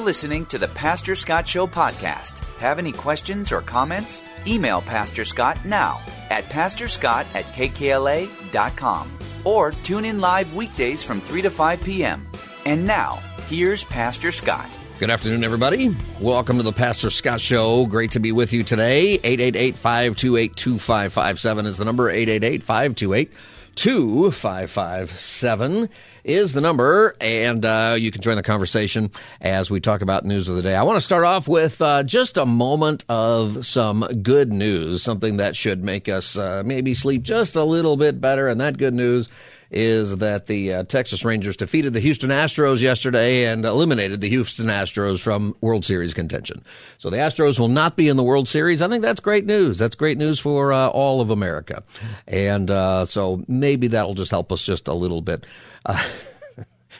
[0.00, 2.38] Listening to the Pastor Scott Show podcast.
[2.56, 4.22] Have any questions or comments?
[4.46, 6.00] Email Pastor Scott now
[6.30, 12.26] at pastorscott at kkla.com or tune in live weekdays from 3 to 5 p.m.
[12.64, 13.16] And now,
[13.48, 14.70] here's Pastor Scott.
[14.98, 15.94] Good afternoon, everybody.
[16.18, 17.84] Welcome to the Pastor Scott Show.
[17.84, 19.20] Great to be with you today.
[19.22, 22.08] 888 528 2557 is the number.
[22.08, 23.30] 888 528
[23.76, 25.90] 2557
[26.24, 29.10] is the number, and uh, you can join the conversation
[29.40, 30.74] as we talk about news of the day.
[30.74, 35.38] I want to start off with uh, just a moment of some good news, something
[35.38, 38.94] that should make us uh, maybe sleep just a little bit better, and that good
[38.94, 39.28] news
[39.70, 44.66] is that the uh, Texas Rangers defeated the Houston Astros yesterday and eliminated the Houston
[44.66, 46.62] Astros from World Series contention.
[46.98, 48.82] So the Astros will not be in the World Series.
[48.82, 49.78] I think that's great news.
[49.78, 51.82] That's great news for uh, all of America.
[52.26, 55.46] And uh, so maybe that'll just help us just a little bit.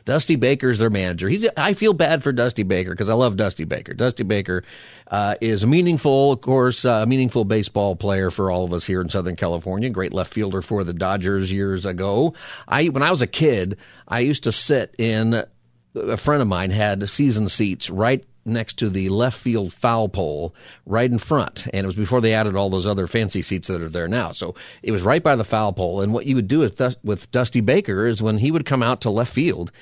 [0.04, 1.28] Dusty Baker's their manager.
[1.28, 3.94] He's I feel bad for Dusty Baker because I love Dusty Baker.
[3.94, 4.64] Dusty Baker
[5.08, 8.86] uh, is a meaningful, of course, a uh, meaningful baseball player for all of us
[8.86, 9.90] here in Southern California.
[9.90, 12.34] Great left fielder for the Dodgers years ago.
[12.66, 15.44] I when I was a kid, I used to sit in.
[15.96, 20.54] A friend of mine had season seats right next to the left field foul pole
[20.86, 21.66] right in front.
[21.72, 24.32] And it was before they added all those other fancy seats that are there now.
[24.32, 26.00] So it was right by the foul pole.
[26.00, 29.02] And what you would do with, with Dusty Baker is when he would come out
[29.02, 29.72] to left field,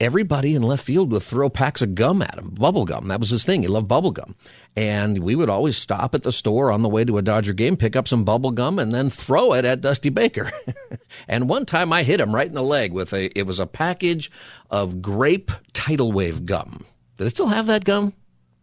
[0.00, 3.08] everybody in left field would throw packs of gum at him, bubble gum.
[3.08, 3.62] That was his thing.
[3.62, 4.34] He loved bubble gum.
[4.74, 7.76] And we would always stop at the store on the way to a Dodger game,
[7.76, 10.50] pick up some bubble gum, and then throw it at Dusty Baker.
[11.28, 13.66] and one time I hit him right in the leg with a, it was a
[13.66, 14.30] package
[14.70, 16.86] of grape tidal wave gum.
[17.20, 18.14] Do they still have that gum?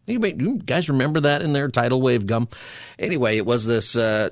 [0.08, 2.48] Anybody, you guys remember that in their tidal wave gum?
[2.98, 4.32] Anyway, it was this, uh,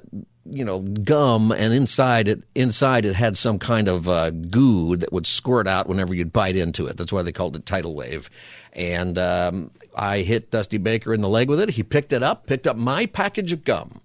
[0.50, 5.13] you know, gum, and inside it, inside it had some kind of uh, goo that
[5.13, 6.97] would squirt out whenever you'd bite into it.
[6.97, 8.31] That's why they called it tidal wave.
[8.74, 11.69] And um, I hit Dusty Baker in the leg with it.
[11.69, 14.02] He picked it up, picked up my package of gum,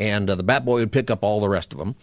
[0.00, 1.94] and uh, the Bat Boy would pick up all the rest of them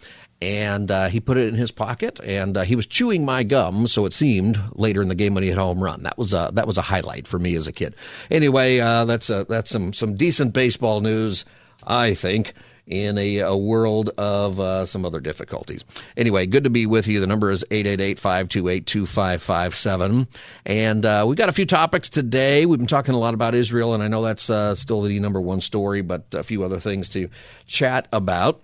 [0.42, 3.86] and uh, he put it in his pocket, and uh, he was chewing my gum.
[3.86, 6.04] So it seemed later in the game when he hit home run.
[6.04, 7.94] That was a that was a highlight for me as a kid.
[8.30, 11.44] Anyway, uh, that's a, that's some some decent baseball news,
[11.86, 12.54] I think.
[12.86, 15.84] In a, a world of uh, some other difficulties.
[16.16, 17.20] Anyway, good to be with you.
[17.20, 20.26] The number is 888-528-2557.
[20.66, 22.66] And uh, we've got a few topics today.
[22.66, 25.40] We've been talking a lot about Israel, and I know that's uh, still the number
[25.40, 27.28] one story, but a few other things to
[27.64, 28.60] chat about.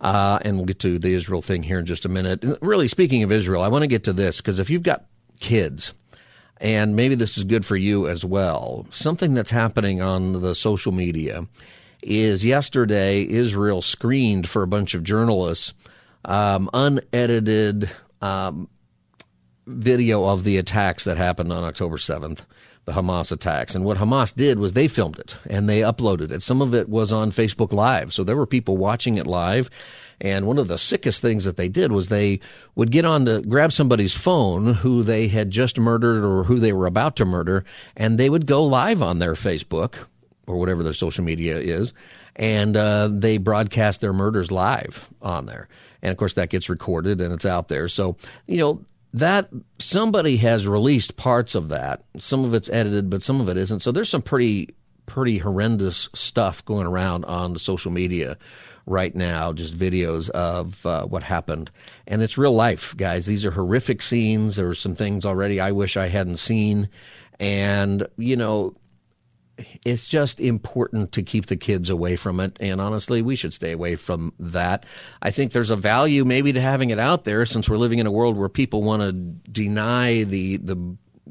[0.00, 2.44] Uh, and we'll get to the Israel thing here in just a minute.
[2.60, 5.06] Really, speaking of Israel, I want to get to this because if you've got
[5.40, 5.94] kids,
[6.58, 10.92] and maybe this is good for you as well, something that's happening on the social
[10.92, 11.46] media
[12.02, 15.72] is yesterday Israel screened for a bunch of journalists
[16.24, 17.90] um, unedited
[18.20, 18.68] um,
[19.66, 22.40] video of the attacks that happened on October 7th
[22.84, 23.74] the Hamas attacks.
[23.74, 26.42] And what Hamas did was they filmed it and they uploaded it.
[26.42, 28.12] Some of it was on Facebook Live.
[28.12, 29.70] So there were people watching it live.
[30.20, 32.40] And one of the sickest things that they did was they
[32.76, 36.72] would get on to grab somebody's phone who they had just murdered or who they
[36.72, 37.64] were about to murder,
[37.96, 39.94] and they would go live on their Facebook
[40.46, 41.92] or whatever their social media is,
[42.36, 45.68] and uh, they broadcast their murders live on there.
[46.02, 47.88] And of course, that gets recorded and it's out there.
[47.88, 48.16] So,
[48.46, 48.84] you know,
[49.14, 52.04] that somebody has released parts of that.
[52.18, 53.80] Some of it's edited, but some of it isn't.
[53.80, 54.74] So there's some pretty
[55.04, 58.38] pretty horrendous stuff going around on the social media
[58.86, 61.70] right now, just videos of uh, what happened.
[62.06, 63.26] And it's real life, guys.
[63.26, 64.56] These are horrific scenes.
[64.56, 66.88] There were some things already I wish I hadn't seen.
[67.38, 68.74] And, you know,
[69.84, 72.56] it's just important to keep the kids away from it.
[72.60, 74.86] And honestly, we should stay away from that.
[75.20, 78.06] I think there's a value maybe to having it out there since we're living in
[78.06, 80.76] a world where people want to deny the, the,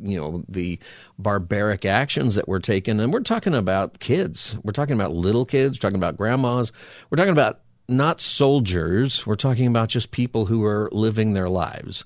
[0.02, 0.80] you know, the
[1.18, 3.00] barbaric actions that were taken.
[3.00, 4.58] And we're talking about kids.
[4.64, 5.78] We're talking about little kids.
[5.78, 6.72] We're talking about grandmas.
[7.10, 9.26] We're talking about not soldiers.
[9.26, 12.06] We're talking about just people who are living their lives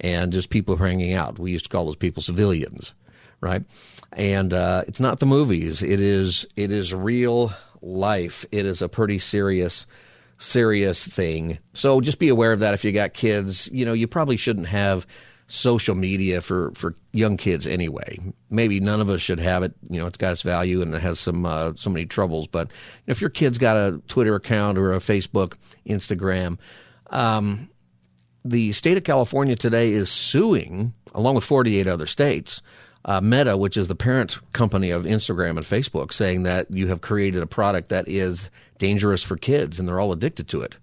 [0.00, 1.38] and just people hanging out.
[1.38, 2.92] We used to call those people civilians,
[3.42, 3.64] right?
[4.12, 5.82] and uh, it's not the movies.
[5.82, 8.44] It is it is real life.
[8.52, 9.86] It is a pretty serious
[10.38, 11.58] serious thing.
[11.72, 13.68] So just be aware of that if you got kids.
[13.72, 15.06] You know, you probably shouldn't have
[15.46, 18.18] social media for, for young kids anyway.
[18.50, 19.74] Maybe none of us should have it.
[19.88, 22.48] You know, it's got its value and it has some uh, so many troubles.
[22.48, 22.70] But
[23.06, 25.54] if your kid's got a Twitter account or a Facebook,
[25.86, 26.58] Instagram,
[27.10, 27.68] um,
[28.44, 32.62] the state of California today is suing, along with 48 other states,
[33.04, 37.00] uh, Meta, which is the parent company of Instagram and Facebook, saying that you have
[37.00, 40.76] created a product that is dangerous for kids and they're all addicted to it.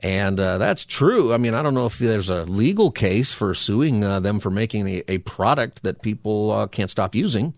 [0.00, 1.32] And uh, that's true.
[1.32, 4.50] I mean, I don't know if there's a legal case for suing uh, them for
[4.50, 7.54] making a, a, product that people uh, can't stop using.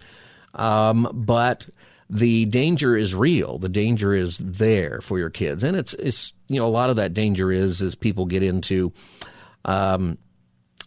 [0.52, 1.66] Um, but
[2.10, 3.58] the danger is real.
[3.58, 6.96] The danger is there for your kids, and it's it's you know a lot of
[6.96, 8.92] that danger is is people get into
[9.64, 10.18] um,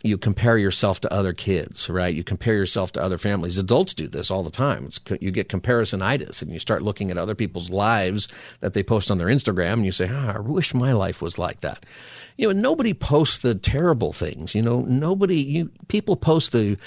[0.03, 2.13] you compare yourself to other kids, right?
[2.13, 3.57] You compare yourself to other families.
[3.57, 4.85] Adults do this all the time.
[4.85, 8.27] It's, you get comparisonitis and you start looking at other people's lives
[8.59, 11.38] that they post on their Instagram and you say, ah, I wish my life was
[11.38, 11.85] like that.
[12.38, 14.53] You know, nobody posts the terrible things.
[14.53, 16.77] You know, nobody, you, people post the,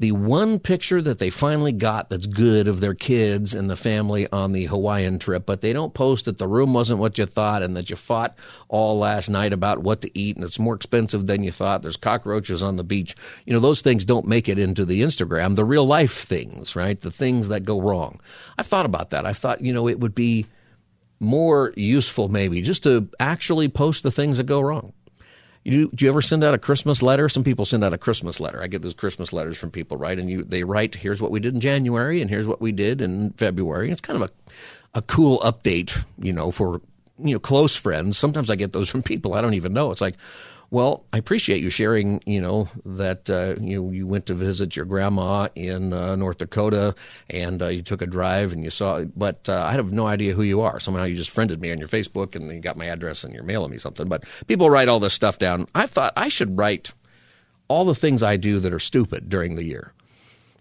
[0.00, 4.26] the one picture that they finally got that's good of their kids and the family
[4.32, 7.62] on the Hawaiian trip, but they don't post that the room wasn't what you thought
[7.62, 8.34] and that you fought
[8.68, 11.82] all last night about what to eat and it's more expensive than you thought.
[11.82, 13.14] There's cockroaches on the beach.
[13.44, 16.98] You know, those things don't make it into the Instagram, the real life things, right?
[16.98, 18.22] The things that go wrong.
[18.56, 19.26] I've thought about that.
[19.26, 20.46] I thought, you know, it would be
[21.20, 24.94] more useful maybe just to actually post the things that go wrong.
[25.62, 27.28] You, do you ever send out a Christmas letter?
[27.28, 28.62] Some people send out a Christmas letter.
[28.62, 30.18] I get those Christmas letters from people, right?
[30.18, 33.02] And you they write, "Here's what we did in January, and here's what we did
[33.02, 36.80] in February." It's kind of a a cool update, you know, for
[37.18, 38.16] you know close friends.
[38.18, 39.90] Sometimes I get those from people I don't even know.
[39.90, 40.16] It's like,
[40.72, 44.84] well, I appreciate you sharing, you know, that uh, you you went to visit your
[44.84, 46.94] grandma in uh, North Dakota
[47.28, 50.32] and uh, you took a drive and you saw, but uh, I have no idea
[50.32, 50.78] who you are.
[50.78, 53.42] Somehow you just friended me on your Facebook and you got my address and you're
[53.42, 54.08] mailing me something.
[54.08, 55.66] But people write all this stuff down.
[55.74, 56.92] I thought I should write
[57.66, 59.92] all the things I do that are stupid during the year.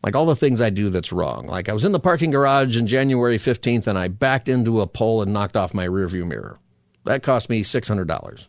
[0.01, 1.45] Like all the things I do that's wrong.
[1.45, 4.87] Like I was in the parking garage on January 15th and I backed into a
[4.87, 6.57] pole and knocked off my rearview mirror.
[7.05, 8.47] That cost me $600.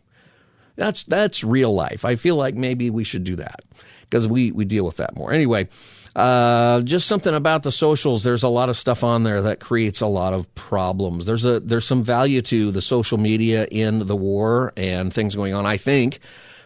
[0.80, 2.06] That's that's real life.
[2.06, 3.60] I feel like maybe we should do that
[4.00, 5.30] because we we deal with that more.
[5.30, 5.68] Anyway,
[6.16, 8.22] uh, just something about the socials.
[8.22, 11.26] There's a lot of stuff on there that creates a lot of problems.
[11.26, 15.52] There's a there's some value to the social media in the war and things going
[15.52, 15.66] on.
[15.66, 16.20] I think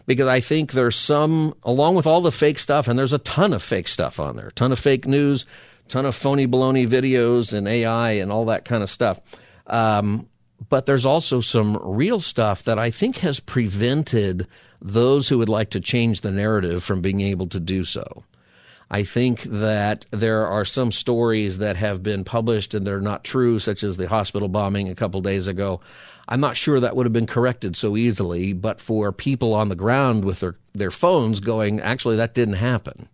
[0.05, 3.51] because I think there's some along with all the fake stuff, and there's a ton
[3.51, 5.45] of fake stuff on there, ton of fake news,
[5.89, 9.19] ton of phony baloney videos and AI and all that kind of stuff.
[9.67, 10.29] Um,
[10.69, 14.47] but there's also some real stuff that I think has prevented
[14.81, 18.23] those who would like to change the narrative from being able to do so.
[18.89, 23.59] I think that there are some stories that have been published and they're not true,
[23.59, 25.81] such as the hospital bombing a couple days ago.
[26.27, 29.75] I'm not sure that would have been corrected so easily, but for people on the
[29.75, 33.09] ground with their, their phones going, actually, that didn't happen.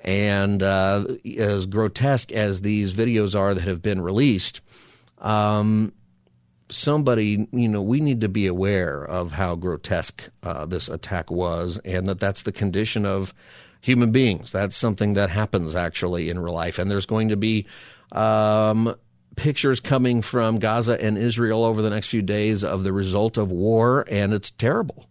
[0.00, 1.06] And uh,
[1.38, 4.60] as grotesque as these videos are that have been released,
[5.18, 5.92] um,
[6.68, 11.80] somebody, you know, we need to be aware of how grotesque uh, this attack was,
[11.84, 13.34] and that that's the condition of
[13.80, 14.52] human beings.
[14.52, 17.66] That's something that happens actually in real life, and there's going to be
[18.12, 18.94] um,
[19.36, 23.50] pictures coming from Gaza and Israel over the next few days of the result of
[23.50, 25.06] war, and it's terrible.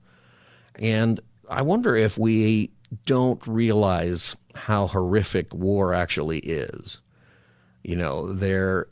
[0.75, 2.71] And I wonder if we
[3.05, 6.99] don't realize how horrific war actually is.
[7.83, 8.87] You know, there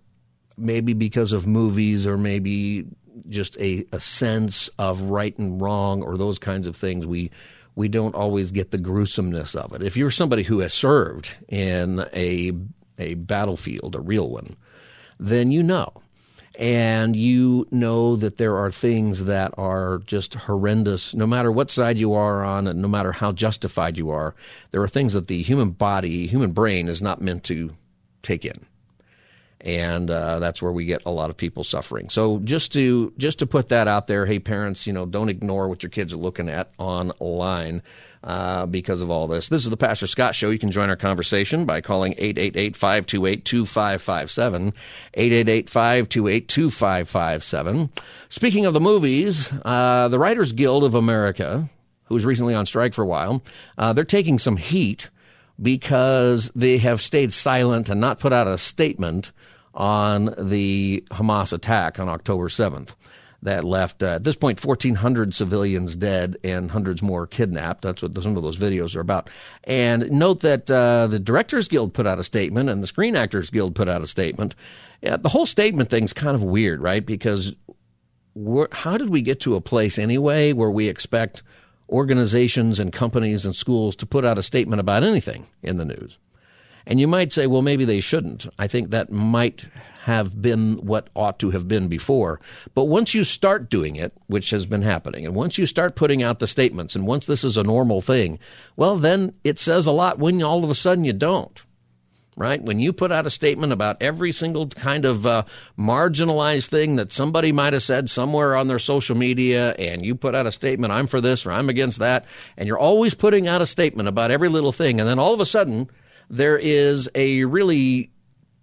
[0.58, 2.86] maybe because of movies or maybe
[3.30, 7.32] just a, a sense of right and wrong or those kinds of things, we
[7.76, 9.82] we don't always get the gruesomeness of it.
[9.82, 12.52] If you're somebody who has served in a
[12.98, 14.56] a battlefield, a real one,
[15.20, 15.92] then you know.
[16.60, 21.98] And you know that there are things that are just horrendous, no matter what side
[21.98, 24.36] you are on, and no matter how justified you are.
[24.72, 27.74] There are things that the human body, human brain, is not meant to
[28.22, 28.66] take in
[29.64, 32.10] and uh, that's where we get a lot of people suffering.
[32.10, 35.70] So just to just to put that out there, hey parents, you know, don't ignore
[35.70, 37.82] what your kids are looking at online.
[38.24, 39.50] Uh, because of all this.
[39.50, 40.52] This is the Pastor Scott Show.
[40.52, 44.74] You can join our conversation by calling 888-528-2557,
[45.18, 47.90] 888-528-2557.
[48.30, 51.68] Speaking of the movies, uh, the Writers Guild of America,
[52.06, 53.42] who was recently on strike for a while,
[53.80, 55.10] uh, they're taking some heat
[55.60, 59.32] because they have stayed silent and not put out a statement
[59.74, 62.90] on the Hamas attack on October 7th
[63.44, 67.82] that left, uh, at this point, 1,400 civilians dead and hundreds more kidnapped.
[67.82, 69.30] That's what some of those videos are about.
[69.64, 73.50] And note that uh, the Directors Guild put out a statement and the Screen Actors
[73.50, 74.54] Guild put out a statement.
[75.02, 77.04] Yeah, the whole statement thing's kind of weird, right?
[77.04, 77.54] Because
[78.72, 81.42] how did we get to a place anyway where we expect
[81.92, 86.18] organizations and companies and schools to put out a statement about anything in the news.
[86.92, 88.50] And you might say, well, maybe they shouldn't.
[88.60, 89.64] I think that might
[90.02, 92.42] have been what ought to have been before.
[92.76, 96.22] But once you start doing it, which has been happening, and once you start putting
[96.22, 98.40] out the statements, and once this is a normal thing,
[98.76, 101.62] well, then it says a lot when all of a sudden you don't.
[102.36, 102.62] Right?
[102.62, 105.46] When you put out a statement about every single kind of uh,
[105.80, 110.36] marginalized thing that somebody might have said somewhere on their social media, and you put
[110.36, 112.26] out a statement, I'm for this or I'm against that,
[112.58, 115.40] and you're always putting out a statement about every little thing, and then all of
[115.40, 115.90] a sudden,
[116.32, 118.10] there is a really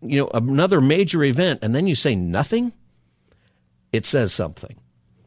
[0.00, 2.72] you know, another major event and then you say nothing,
[3.92, 4.76] it says something.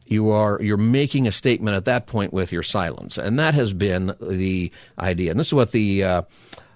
[0.06, 3.72] You are you're making a statement at that point with your silence, and that has
[3.72, 5.30] been the idea.
[5.30, 6.22] And this is what the uh,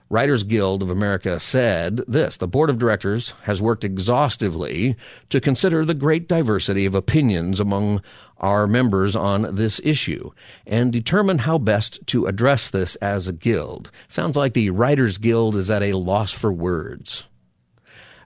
[0.08, 2.02] Writers Guild of America said.
[2.06, 4.96] This: the board of directors has worked exhaustively
[5.30, 8.02] to consider the great diversity of opinions among
[8.38, 10.30] our members on this issue
[10.66, 13.90] and determine how best to address this as a guild.
[14.08, 17.24] Sounds like the Writers Guild is at a loss for words.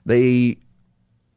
[0.05, 0.57] They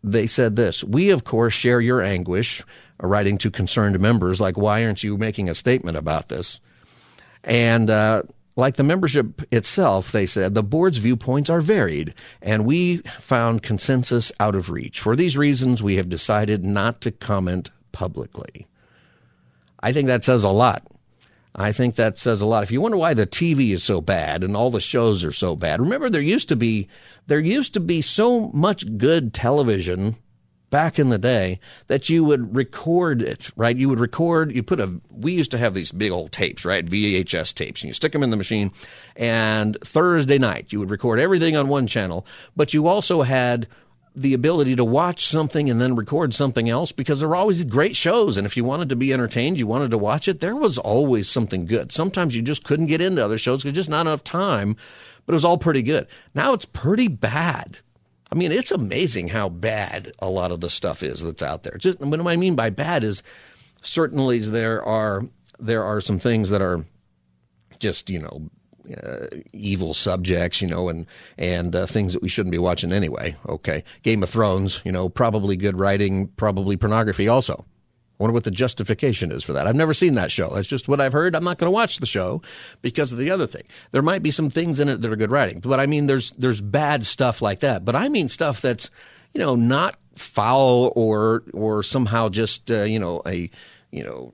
[0.02, 2.62] they said this We, of course, share your anguish,
[3.00, 6.60] writing to concerned members, like, why aren't you making a statement about this?
[7.42, 8.22] And uh,
[8.56, 14.30] like the membership itself, they said, the board's viewpoints are varied, and we found consensus
[14.38, 15.00] out of reach.
[15.00, 18.66] For these reasons, we have decided not to comment publicly.
[19.80, 20.86] I think that says a lot.
[21.56, 22.64] I think that says a lot.
[22.64, 25.54] If you wonder why the TV is so bad and all the shows are so
[25.54, 26.88] bad, remember there used to be
[27.26, 30.16] there used to be so much good television
[30.74, 33.76] back in the day that you would record it, right?
[33.76, 36.84] You would record, you put a, we used to have these big old tapes, right?
[36.84, 38.72] VHS tapes, and you stick them in the machine.
[39.14, 42.26] And Thursday night, you would record everything on one channel,
[42.56, 43.68] but you also had
[44.16, 47.94] the ability to watch something and then record something else because there were always great
[47.94, 48.36] shows.
[48.36, 51.28] And if you wanted to be entertained, you wanted to watch it, there was always
[51.28, 51.92] something good.
[51.92, 54.74] Sometimes you just couldn't get into other shows because just not enough time,
[55.24, 56.08] but it was all pretty good.
[56.34, 57.78] Now it's pretty bad.
[58.32, 61.76] I mean, it's amazing how bad a lot of the stuff is that's out there.
[61.78, 63.22] Just what do I mean by bad is
[63.82, 65.24] certainly there are
[65.58, 66.84] there are some things that are
[67.78, 68.50] just you know
[69.02, 71.06] uh, evil subjects, you know, and
[71.38, 73.36] and uh, things that we shouldn't be watching anyway.
[73.48, 77.64] Okay, Game of Thrones, you know, probably good writing, probably pornography also.
[78.24, 79.66] Wonder what the justification is for that.
[79.66, 80.48] I've never seen that show.
[80.48, 81.36] That's just what I've heard.
[81.36, 82.40] I'm not going to watch the show
[82.80, 83.64] because of the other thing.
[83.92, 86.30] There might be some things in it that are good writing, but I mean, there's
[86.38, 87.84] there's bad stuff like that.
[87.84, 88.88] But I mean stuff that's
[89.34, 93.50] you know not foul or or somehow just uh, you know a
[93.90, 94.32] you know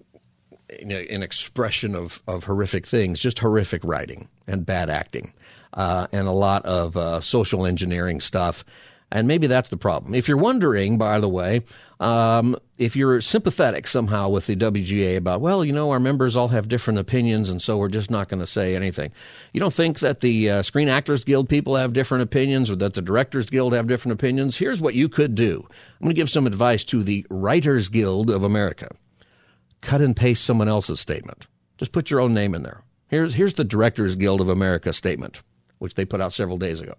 [0.69, 5.33] an expression of, of horrific things, just horrific writing and bad acting,
[5.75, 8.65] uh, and a lot of uh, social engineering stuff.
[9.13, 10.15] And maybe that's the problem.
[10.15, 11.63] If you're wondering, by the way,
[11.99, 16.49] um, if you're sympathetic somehow with the WGA about, well, you know, our members all
[16.49, 19.11] have different opinions, and so we're just not going to say anything.
[19.53, 22.95] You don't think that the uh, Screen Actors Guild people have different opinions or that
[22.95, 24.57] the Directors Guild have different opinions?
[24.57, 25.67] Here's what you could do.
[25.69, 28.91] I'm going to give some advice to the Writers Guild of America
[29.81, 31.47] cut and paste someone else's statement.
[31.79, 32.83] Just put your own name in there.
[33.09, 35.43] Here's, here's the Directors Guild of America statement,
[35.79, 36.95] which they put out several days ago.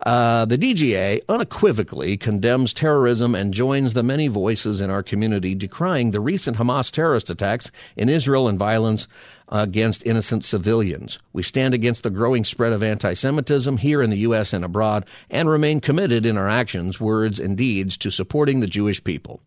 [0.00, 6.10] Uh, the DGA unequivocally condemns terrorism and joins the many voices in our community decrying
[6.10, 9.06] the recent Hamas terrorist attacks in Israel and violence
[9.48, 11.18] against innocent civilians.
[11.32, 14.52] We stand against the growing spread of anti Semitism here in the U.S.
[14.52, 19.02] and abroad and remain committed in our actions, words, and deeds to supporting the Jewish
[19.02, 19.40] people.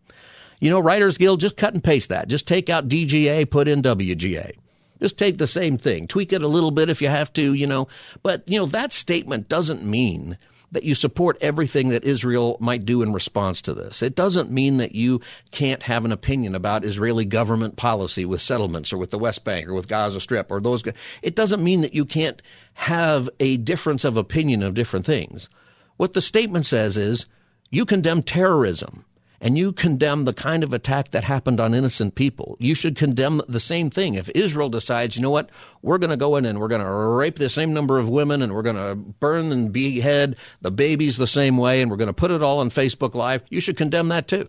[0.60, 2.26] You know, Writers Guild, just cut and paste that.
[2.26, 4.56] Just take out DGA, put in WGA.
[5.00, 7.66] Just take the same thing, tweak it a little bit if you have to, you
[7.66, 7.88] know.
[8.22, 10.38] But, you know, that statement doesn't mean
[10.70, 14.02] that you support everything that Israel might do in response to this.
[14.02, 18.92] It doesn't mean that you can't have an opinion about Israeli government policy with settlements
[18.92, 20.82] or with the West Bank or with Gaza Strip or those.
[21.22, 22.42] It doesn't mean that you can't
[22.74, 25.48] have a difference of opinion of different things.
[25.96, 27.26] What the statement says is
[27.70, 29.04] you condemn terrorism
[29.40, 32.56] and you condemn the kind of attack that happened on innocent people.
[32.58, 34.14] You should condemn the same thing.
[34.14, 35.50] If Israel decides, you know what,
[35.82, 38.42] we're going to go in and we're going to rape the same number of women
[38.42, 42.08] and we're going to burn and behead the babies the same way and we're going
[42.08, 44.48] to put it all on Facebook Live, you should condemn that too.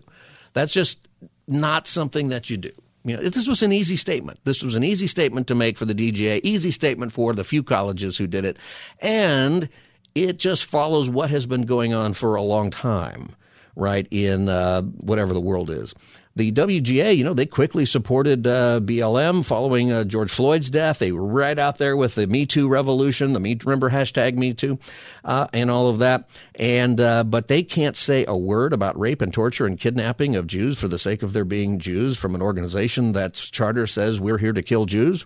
[0.54, 1.08] That's just
[1.48, 2.72] not something that you do.
[3.06, 4.40] You know, this was an easy statement.
[4.44, 7.64] This was an easy statement to make for the DGA, easy statement for the few
[7.64, 8.58] colleges who did it.
[9.00, 9.70] And
[10.16, 13.36] it just follows what has been going on for a long time
[13.80, 15.96] right, in uh, whatever the world is.
[16.36, 21.00] the WGA, you know, they quickly supported uh, BLM following uh, George Floyd's death.
[21.00, 24.54] They were right out there with the Me Too revolution, the Me remember hashtag Me
[24.54, 24.80] Too,
[25.26, 26.30] uh, and all of that.
[26.56, 30.48] And uh, but they can't say a word about rape and torture and kidnapping of
[30.48, 34.38] Jews for the sake of their being Jews from an organization that's charter says we're
[34.38, 35.26] here to kill Jews.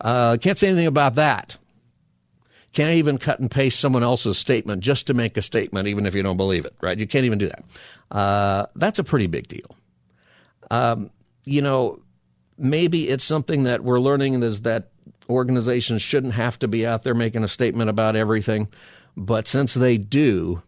[0.00, 1.56] Uh, can't say anything about that.
[2.74, 6.14] Can't even cut and paste someone else's statement just to make a statement, even if
[6.14, 6.98] you don't believe it, right?
[6.98, 7.64] You can't even do that.
[8.10, 9.76] Uh, that's a pretty big deal.
[10.70, 11.10] Um,
[11.44, 12.00] you know,
[12.58, 14.90] maybe it's something that we're learning is that
[15.28, 18.68] organizations shouldn't have to be out there making a statement about everything.
[19.16, 20.62] But since they do,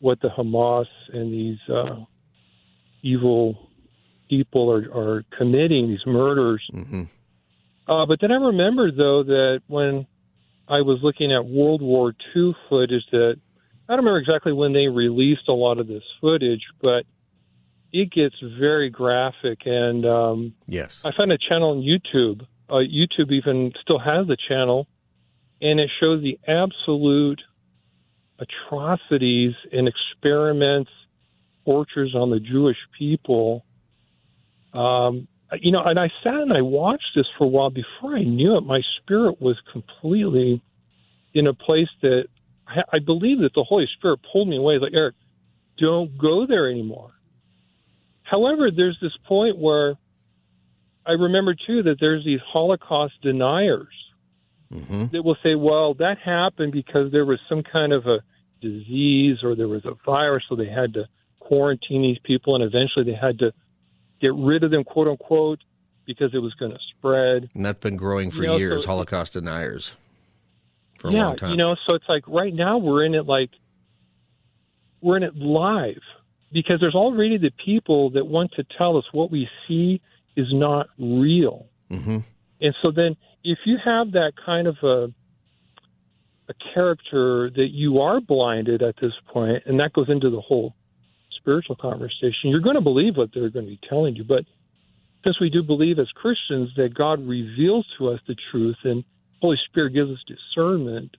[0.00, 1.96] what the Hamas and these uh,
[3.02, 3.70] evil
[4.28, 6.62] people are, are committing, these murders.
[6.74, 7.04] Mm-hmm.
[7.90, 10.06] Uh, but then I remembered, though, that when
[10.68, 13.36] I was looking at World War II footage that
[13.88, 17.04] I don't remember exactly when they released a lot of this footage, but
[17.92, 19.60] it gets very graphic.
[19.64, 22.42] And um, yes, I found a channel on YouTube.
[22.68, 24.86] Uh, YouTube even still has the channel,
[25.62, 27.40] and it shows the absolute
[28.38, 30.90] atrocities and experiments,
[31.64, 33.64] tortures on the Jewish people.
[34.74, 35.28] Um,
[35.60, 37.70] you know, and I sat and I watched this for a while.
[37.70, 40.62] Before I knew it, my spirit was completely
[41.34, 42.24] in a place that
[42.66, 44.78] I, I believe that the Holy Spirit pulled me away.
[44.78, 45.14] Like Eric,
[45.78, 47.12] don't go there anymore.
[48.22, 49.94] However, there's this point where
[51.06, 53.94] I remember too that there's these Holocaust deniers
[54.72, 55.06] mm-hmm.
[55.12, 58.18] that will say, "Well, that happened because there was some kind of a
[58.60, 61.04] disease or there was a virus, so they had to
[61.40, 63.52] quarantine these people, and eventually they had to."
[64.20, 65.60] Get rid of them, quote unquote,
[66.06, 67.50] because it was going to spread.
[67.54, 69.92] And that's been growing for you know, years, so, Holocaust deniers
[70.98, 71.50] for a long time.
[71.50, 73.50] You know, so it's like right now we're in it like
[75.00, 76.00] we're in it live
[76.52, 80.00] because there's already the people that want to tell us what we see
[80.36, 81.66] is not real.
[81.90, 82.18] Mm-hmm.
[82.60, 85.12] And so then if you have that kind of a
[86.50, 90.74] a character that you are blinded at this point, and that goes into the whole
[91.38, 94.24] spiritual conversation, you're going to believe what they're going to be telling you.
[94.24, 94.44] But
[95.24, 99.04] since we do believe as Christians that God reveals to us the truth and
[99.40, 101.16] Holy Spirit gives us discernment,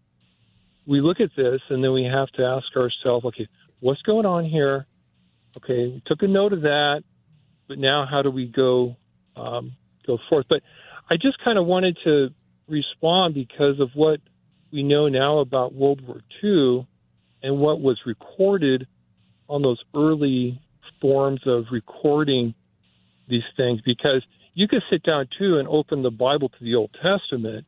[0.87, 3.47] we look at this and then we have to ask ourselves, okay,
[3.79, 4.85] what's going on here?
[5.57, 7.03] Okay, we took a note of that,
[7.67, 8.95] but now how do we go
[9.35, 9.73] um,
[10.05, 10.45] go forth?
[10.49, 10.61] But
[11.09, 12.29] I just kind of wanted to
[12.67, 14.19] respond because of what
[14.71, 16.87] we know now about World War II
[17.41, 18.87] and what was recorded
[19.49, 20.61] on those early
[21.01, 22.53] forms of recording
[23.27, 26.91] these things because you could sit down too and open the Bible to the Old
[27.01, 27.65] Testament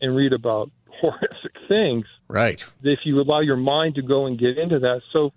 [0.00, 2.06] and read about horrific things.
[2.28, 2.64] Right.
[2.82, 5.02] If you allow your mind to go and get into that.
[5.12, 5.32] So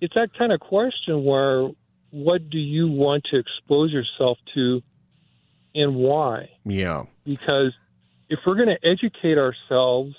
[0.00, 1.68] it's that kind of question where
[2.10, 4.82] what do you want to expose yourself to
[5.74, 6.50] and why?
[6.64, 7.04] Yeah.
[7.24, 7.72] Because
[8.28, 10.14] if we're going to educate ourselves,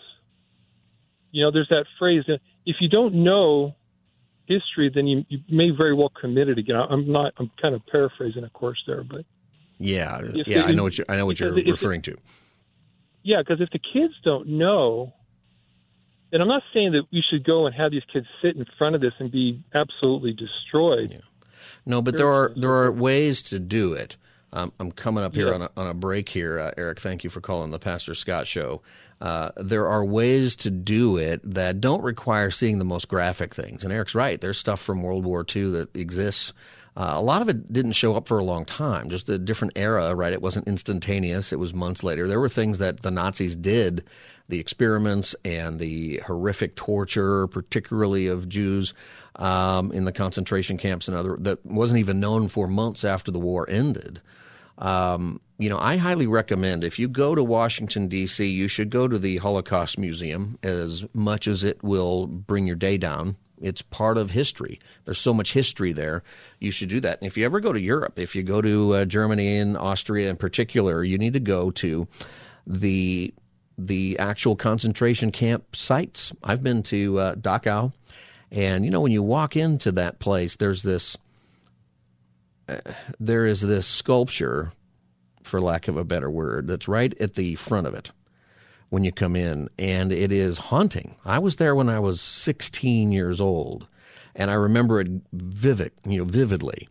[1.32, 3.76] you know, there's that phrase that if you don't know
[4.48, 6.76] history, then you, you may very well commit it again.
[6.76, 7.34] I'm not.
[7.38, 9.26] I'm kind of paraphrasing, of course, there, but
[9.80, 12.18] yeah, yeah, I know what you I know what you're referring to.
[13.24, 15.14] Yeah, because if the kids don't know,
[16.32, 18.96] and I'm not saying that we should go and have these kids sit in front
[18.96, 21.12] of this and be absolutely destroyed.
[21.12, 21.20] Yeah.
[21.86, 24.18] No, but there are there are ways to do it.
[24.54, 25.56] Um, I'm coming up here yeah.
[25.56, 27.00] on, a, on a break here, uh, Eric.
[27.00, 28.84] Thank you for calling the Pastor Scott Show.
[29.20, 33.84] Uh, there are ways to do it that don't require seeing the most graphic things.
[33.84, 34.40] And Eric's right.
[34.40, 36.54] There's stuff from World War II that exists.
[36.96, 39.74] Uh, a lot of it didn't show up for a long time, just a different
[39.76, 40.34] era, right?
[40.34, 41.52] It wasn't instantaneous.
[41.52, 42.28] It was months later.
[42.28, 44.04] There were things that the Nazis did
[44.50, 48.94] the experiments and the horrific torture, particularly of Jews
[49.38, 53.40] um, in the concentration camps and other that wasn't even known for months after the
[53.40, 54.22] war ended.
[54.78, 59.08] Um, you know, I highly recommend if you go to Washington D.C., you should go
[59.08, 63.38] to the Holocaust Museum as much as it will bring your day down.
[63.62, 64.80] It's part of history.
[65.06, 66.22] There's so much history there.
[66.60, 67.20] You should do that.
[67.22, 70.30] And if you ever go to Europe, if you go to uh, Germany and Austria
[70.30, 72.08] in particular, you need to go to
[72.68, 73.34] the
[73.78, 76.34] the actual concentration camp sites.
[76.44, 77.94] I've been to uh, Dachau,
[78.52, 81.18] and you know when you walk into that place, there's this
[83.20, 84.72] there is this sculpture,
[85.44, 88.12] for lack of a better word, that's right at the front of it
[88.90, 91.16] when you come in, and it is haunting.
[91.26, 93.88] I was there when I was 16 years old,
[94.36, 96.88] and I remember it vivid, you know, vividly.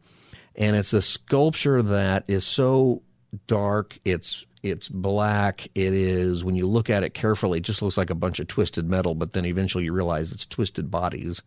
[0.57, 3.03] And it's the sculpture that is so
[3.47, 3.99] dark.
[4.05, 5.67] It's it's black.
[5.75, 8.49] It is when you look at it carefully, it just looks like a bunch of
[8.49, 9.15] twisted metal.
[9.15, 11.41] But then eventually you realize it's twisted bodies,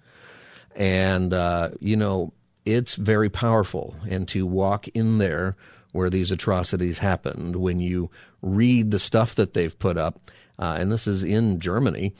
[0.76, 2.34] and uh, you know
[2.66, 3.96] it's very powerful.
[4.10, 5.56] And to walk in there
[5.92, 8.10] where these atrocities happened, when you
[8.42, 10.20] read the stuff that they've put up,
[10.60, 12.14] uh, and this is in Germany,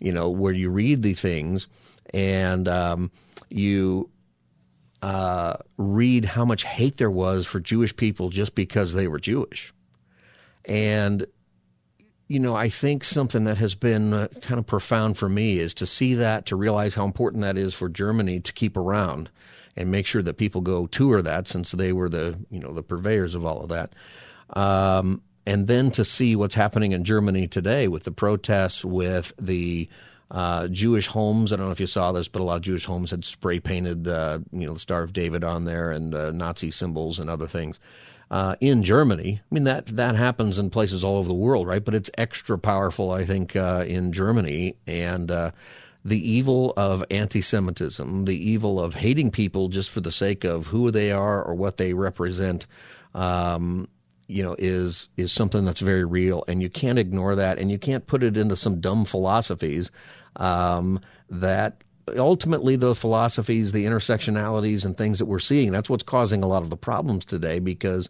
[0.00, 1.68] you know, where you read the things
[2.12, 3.10] and um,
[3.48, 4.10] you
[5.00, 9.72] uh, read how much hate there was for Jewish people just because they were Jewish.
[10.64, 11.26] And,
[12.28, 15.74] you know, I think something that has been uh, kind of profound for me is
[15.74, 19.30] to see that, to realize how important that is for Germany to keep around
[19.76, 22.82] and make sure that people go tour that since they were the, you know, the
[22.82, 23.92] purveyors of all of that.
[24.50, 29.88] Um, and then to see what's happening in Germany today with the protests, with the
[30.32, 31.52] uh, Jewish homes.
[31.52, 33.60] I don't know if you saw this, but a lot of Jewish homes had spray
[33.60, 37.28] painted, uh, you know, the Star of David on there and uh, Nazi symbols and
[37.28, 37.78] other things.
[38.30, 41.84] Uh, in Germany, I mean that that happens in places all over the world, right?
[41.84, 45.50] But it's extra powerful, I think, uh, in Germany and uh,
[46.04, 50.90] the evil of anti-Semitism, the evil of hating people just for the sake of who
[50.90, 52.66] they are or what they represent.
[53.14, 53.88] Um,
[54.32, 57.78] you know is is something that's very real and you can't ignore that and you
[57.78, 59.90] can't put it into some dumb philosophies
[60.36, 61.84] um, that
[62.16, 66.62] ultimately the philosophies the intersectionalities and things that we're seeing that's what's causing a lot
[66.62, 68.08] of the problems today because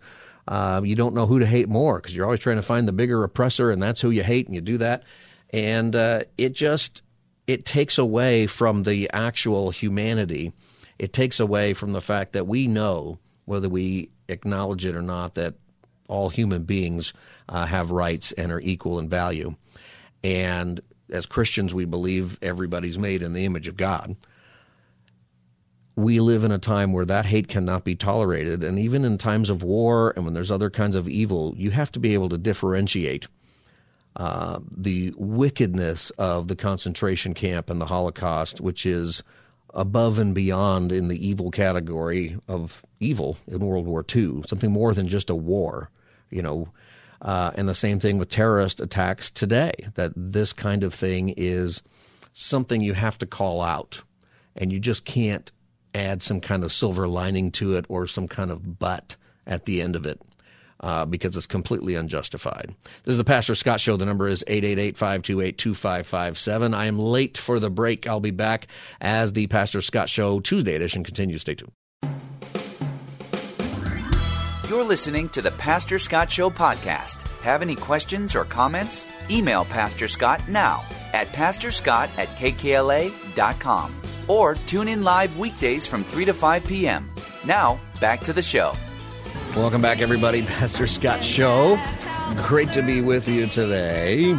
[0.49, 2.93] uh, you don't know who to hate more because you're always trying to find the
[2.93, 5.03] bigger oppressor and that's who you hate and you do that
[5.51, 7.03] and uh, it just
[7.47, 10.53] it takes away from the actual humanity
[11.03, 15.35] it takes away from the fact that we know whether we acknowledge it or not
[15.35, 15.55] that
[16.09, 17.13] all human beings
[17.49, 19.57] uh, have rights and are equal in value.
[20.23, 24.15] And as Christians, we believe everybody's made in the image of God.
[25.97, 28.63] We live in a time where that hate cannot be tolerated.
[28.63, 31.91] And even in times of war and when there's other kinds of evil, you have
[31.93, 33.27] to be able to differentiate
[34.17, 39.23] uh, the wickedness of the concentration camp and the Holocaust, which is
[39.75, 44.93] above and beyond in the evil category of evil in World War II, something more
[44.93, 45.91] than just a war
[46.33, 46.69] you know,
[47.21, 51.83] uh, and the same thing with terrorist attacks today, that this kind of thing is
[52.33, 54.03] something you have to call out.
[54.57, 55.53] And you just can't
[55.95, 59.81] add some kind of silver lining to it or some kind of but at the
[59.81, 60.21] end of it.
[60.83, 62.75] Uh, because it's completely unjustified.
[63.05, 63.97] This is the Pastor Scott Show.
[63.97, 66.75] The number is 888-528-2557.
[66.75, 68.09] I am late for the break.
[68.09, 68.67] I'll be back
[69.01, 71.43] as the Pastor Scott Show Tuesday edition continues.
[71.43, 71.71] Stay tuned.
[74.69, 77.29] You're listening to the Pastor Scott Show podcast.
[77.43, 79.05] Have any questions or comments?
[79.31, 86.25] Email Pastor Scott now at pastorscott at kkla.com or tune in live weekdays from 3
[86.25, 87.11] to 5 p.m.
[87.45, 88.73] Now, back to the show.
[89.57, 90.43] Welcome back, everybody.
[90.43, 91.79] Pastor Scott Show.
[92.47, 94.39] Great to be with you today.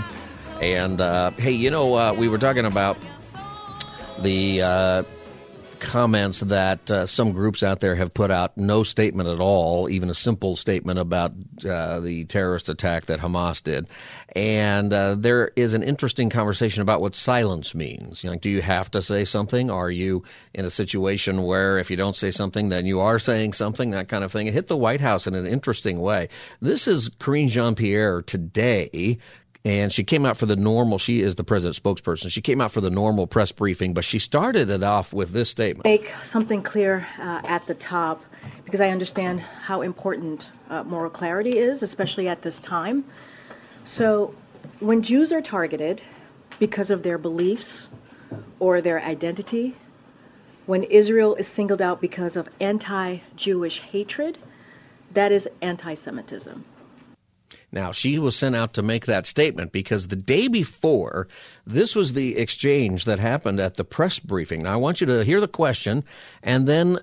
[0.61, 2.97] And uh, hey, you know, uh, we were talking about
[4.19, 5.03] the uh,
[5.83, 10.09] comments that uh, some groups out there have put out no statement at all, even
[10.09, 11.33] a simple statement about
[11.67, 13.87] uh, the terrorist attack that Hamas did.
[14.35, 18.23] And uh, there is an interesting conversation about what silence means.
[18.23, 19.69] You know, do you have to say something?
[19.69, 20.23] Are you
[20.55, 23.91] in a situation where if you don't say something, then you are saying something?
[23.91, 24.47] That kind of thing.
[24.47, 26.29] It hit the White House in an interesting way.
[26.61, 29.19] This is Karine Jean Pierre today
[29.65, 30.97] and she came out for the normal.
[30.97, 32.29] She is the president's spokesperson.
[32.29, 35.49] She came out for the normal press briefing, but she started it off with this
[35.49, 38.23] statement: "Make something clear uh, at the top,
[38.65, 43.05] because I understand how important uh, moral clarity is, especially at this time.
[43.85, 44.33] So,
[44.79, 46.01] when Jews are targeted
[46.59, 47.87] because of their beliefs
[48.59, 49.75] or their identity,
[50.65, 54.37] when Israel is singled out because of anti-Jewish hatred,
[55.13, 56.65] that is anti-Semitism."
[57.71, 61.27] Now, she was sent out to make that statement because the day before,
[61.65, 64.63] this was the exchange that happened at the press briefing.
[64.63, 66.03] Now, I want you to hear the question
[66.41, 66.99] and then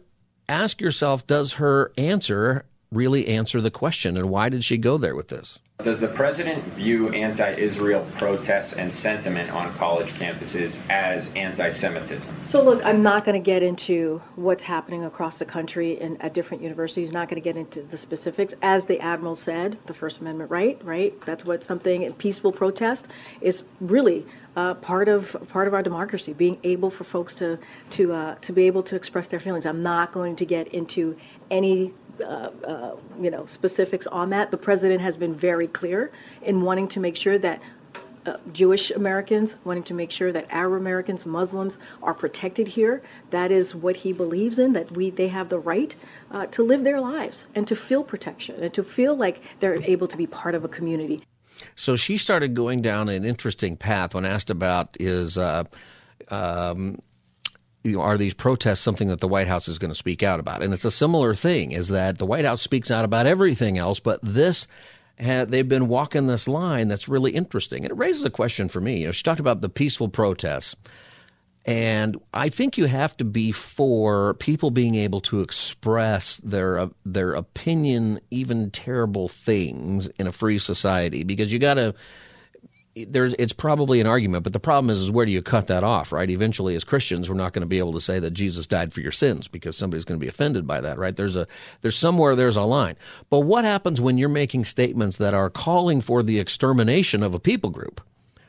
[0.49, 4.17] ask yourself does her answer really answer the question?
[4.17, 5.59] And why did she go there with this?
[5.83, 12.29] Does the president view anti Israel protests and sentiment on college campuses as anti Semitism?
[12.43, 16.35] So, look, I'm not going to get into what's happening across the country and at
[16.35, 18.53] different universities, not going to get into the specifics.
[18.61, 21.15] As the Admiral said, the First Amendment right, right?
[21.25, 23.07] That's what something, peaceful protest
[23.41, 24.27] is really
[24.57, 27.59] uh, part of part of our democracy, being able for folks to
[27.91, 29.65] to uh, to be able to express their feelings.
[29.65, 31.17] I'm not going to get into
[31.51, 31.95] any
[33.21, 34.51] you know specifics on that.
[34.51, 36.11] The president has been very clear
[36.43, 37.61] in wanting to make sure that
[38.27, 43.03] uh, Jewish Americans, wanting to make sure that Arab Americans, Muslims are protected here.
[43.31, 44.73] That is what he believes in.
[44.75, 45.95] That we they have the right
[46.31, 50.09] uh, to live their lives and to feel protection and to feel like they're able
[50.09, 51.25] to be part of a community.
[51.75, 55.39] So she started going down an interesting path when asked about is.
[55.39, 55.65] Uh,
[56.29, 57.01] um,
[57.85, 60.41] you know, are these protests something that the White House is going to speak out
[60.41, 60.63] about?
[60.63, 64.01] And it's a similar thing is that the White House speaks out about everything else,
[64.01, 64.67] but this
[65.19, 67.85] they've been walking this line that's really interesting.
[67.85, 69.01] And it raises a question for me.
[69.01, 70.77] You know, she talked about the peaceful protests.
[71.67, 76.89] And I think you have to be for people being able to express their uh,
[77.05, 81.95] their opinion, even terrible things, in a free society, because you got to
[83.05, 85.85] there's it's probably an argument, but the problem is, is where do you cut that
[85.85, 86.29] off, right?
[86.29, 89.01] Eventually, as Christians, we're not going to be able to say that Jesus died for
[89.01, 91.15] your sins because somebody's going to be offended by that, right?
[91.15, 91.47] There's a
[91.83, 92.97] there's somewhere there's a line.
[93.29, 97.41] But what happens when you're making statements that are calling for the extermination of a
[97.41, 98.01] people group?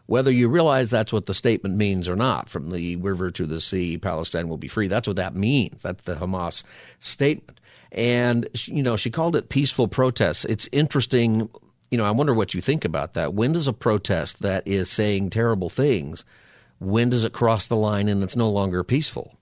[0.08, 3.62] Whether you realize that's what the statement means or not, from the river to the
[3.62, 4.90] sea, Palestine will be free.
[4.90, 5.84] That's what that means.
[5.84, 6.64] That's the Hamas
[7.00, 7.62] statement.
[7.94, 10.46] And, you know, she called it peaceful protests.
[10.46, 11.50] It's interesting
[11.92, 13.34] you know, I wonder what you think about that.
[13.34, 16.24] When does a protest that is saying terrible things,
[16.80, 19.36] when does it cross the line and it's no longer peaceful?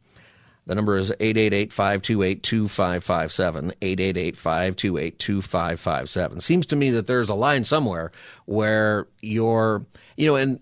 [0.66, 6.42] The number is 888-528-2557, 888-528-2557.
[6.42, 8.12] Seems to me that there's a line somewhere
[8.46, 9.86] where you're,
[10.16, 10.60] you know, and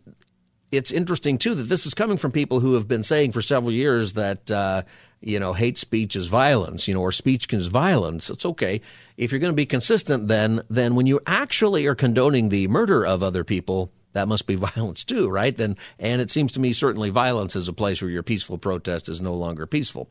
[0.72, 3.72] it's interesting too that this is coming from people who have been saying for several
[3.72, 4.84] years that, uh,
[5.22, 8.30] you know, hate speech is violence, you know, or speech is violence.
[8.30, 8.82] It's okay.
[9.18, 13.06] If you're going to be consistent, then, then when you actually are condoning the murder
[13.06, 15.56] of other people, that must be violence too, right?
[15.56, 19.10] Then, and it seems to me certainly violence is a place where your peaceful protest
[19.10, 20.10] is no longer peaceful.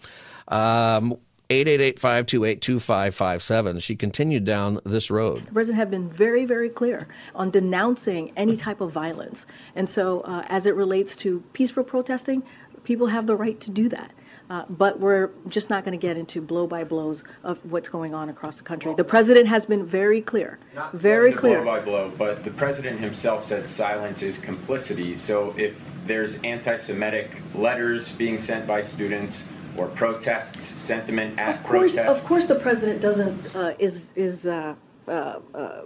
[0.48, 1.18] Um,
[1.50, 3.80] 888-528-2557.
[3.80, 5.46] She continued down this road.
[5.46, 9.46] The president had been very, very clear on denouncing any type of violence.
[9.76, 12.42] And so uh, as it relates to peaceful protesting,
[12.82, 14.10] people have the right to do that.
[14.48, 18.14] Uh, but we're just not going to get into blow by blows of what's going
[18.14, 18.94] on across the country.
[18.96, 21.62] The president has been very clear, not very clear.
[21.62, 25.16] Blow by blow, but the president himself said silence is complicity.
[25.16, 25.74] So if
[26.06, 29.42] there's anti-Semitic letters being sent by students
[29.76, 34.46] or protests, sentiment at of course, protests, of course, the president doesn't uh, is is
[34.46, 34.74] uh,
[35.08, 35.80] uh, uh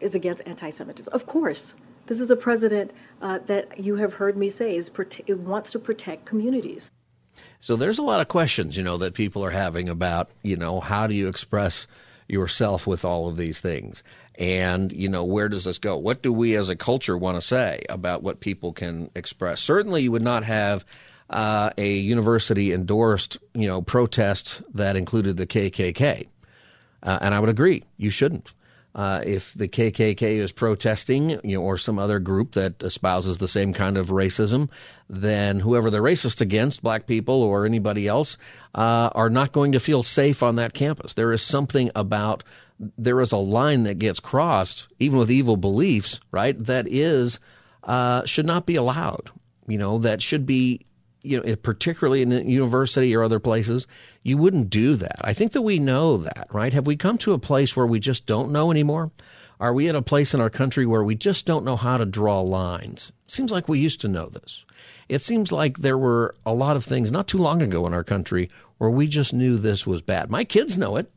[0.00, 1.12] is against anti-Semitism.
[1.12, 1.74] Of course.
[2.06, 5.80] This is a president uh, that you have heard me say is prote- wants to
[5.80, 6.92] protect communities.
[7.66, 10.78] So there's a lot of questions, you know, that people are having about, you know,
[10.78, 11.88] how do you express
[12.28, 14.04] yourself with all of these things?
[14.38, 15.96] And, you know, where does this go?
[15.96, 19.60] What do we as a culture want to say about what people can express?
[19.60, 20.84] Certainly you would not have
[21.28, 26.28] uh, a university endorsed, you know, protest that included the KKK.
[27.02, 28.52] Uh, and I would agree, you shouldn't.
[28.96, 33.46] Uh, if the KKK is protesting, you know, or some other group that espouses the
[33.46, 34.70] same kind of racism,
[35.10, 38.38] then whoever they're racist against, black people or anybody else,
[38.74, 41.12] uh, are not going to feel safe on that campus.
[41.12, 42.42] There is something about
[42.96, 46.58] there is a line that gets crossed, even with evil beliefs, right?
[46.64, 47.38] That is
[47.84, 49.30] uh, should not be allowed.
[49.68, 50.86] You know, that should be
[51.26, 53.86] you know, particularly in university or other places,
[54.26, 55.16] you wouldn't do that.
[55.20, 56.72] I think that we know that, right?
[56.72, 59.12] Have we come to a place where we just don't know anymore?
[59.60, 62.04] Are we at a place in our country where we just don't know how to
[62.04, 63.12] draw lines?
[63.28, 64.64] Seems like we used to know this.
[65.08, 68.02] It seems like there were a lot of things not too long ago in our
[68.02, 70.28] country where we just knew this was bad.
[70.28, 71.08] My kids know it.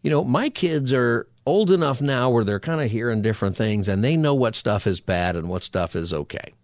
[0.00, 3.86] You know, my kids are old enough now where they're kind of hearing different things
[3.86, 6.54] and they know what stuff is bad and what stuff is okay.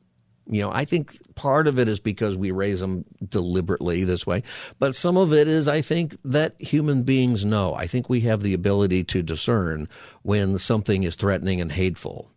[0.48, 4.42] You know, I think part of it is because we raise them deliberately this way,
[4.80, 7.74] but some of it is, I think, that human beings know.
[7.74, 9.88] I think we have the ability to discern
[10.22, 12.28] when something is threatening and hateful.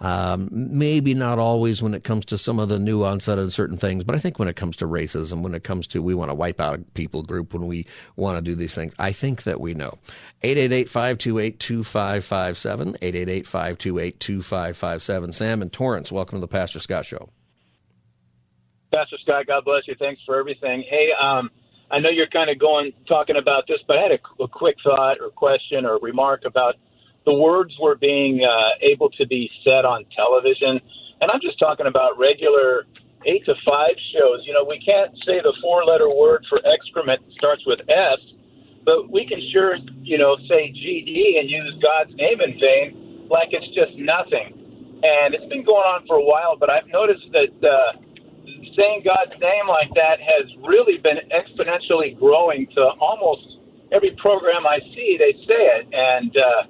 [0.00, 4.02] Um, maybe not always when it comes to some of the nuance of certain things,
[4.02, 6.34] but I think when it comes to racism, when it comes to we want to
[6.34, 9.60] wipe out a people group, when we want to do these things, I think that
[9.60, 9.96] we know.
[10.42, 15.34] 888-528-2557, 888-528-2557.
[15.34, 17.28] Sam and Torrance, welcome to the Pastor Scott Show.
[18.92, 19.94] Pastor Scott, God bless you.
[19.98, 20.84] Thanks for everything.
[20.88, 21.50] Hey, um,
[21.90, 24.76] I know you're kind of going talking about this, but I had a, a quick
[24.84, 26.74] thought or question or remark about–
[27.24, 30.80] the words were being uh, able to be said on television.
[31.20, 32.84] And I'm just talking about regular
[33.26, 34.42] eight to five shows.
[34.44, 38.18] You know, we can't say the four letter word for excrement starts with S,
[38.84, 43.48] but we can sure, you know, say GD and use God's name in vain like
[43.52, 44.58] it's just nothing.
[45.02, 47.98] And it's been going on for a while, but I've noticed that uh,
[48.76, 53.58] saying God's name like that has really been exponentially growing to almost
[53.92, 55.86] every program I see, they say it.
[55.92, 56.62] And, uh,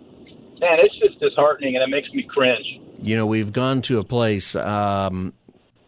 [0.61, 2.81] man, it's just disheartening and it makes me cringe.
[3.03, 5.33] You know, we've gone to a place um,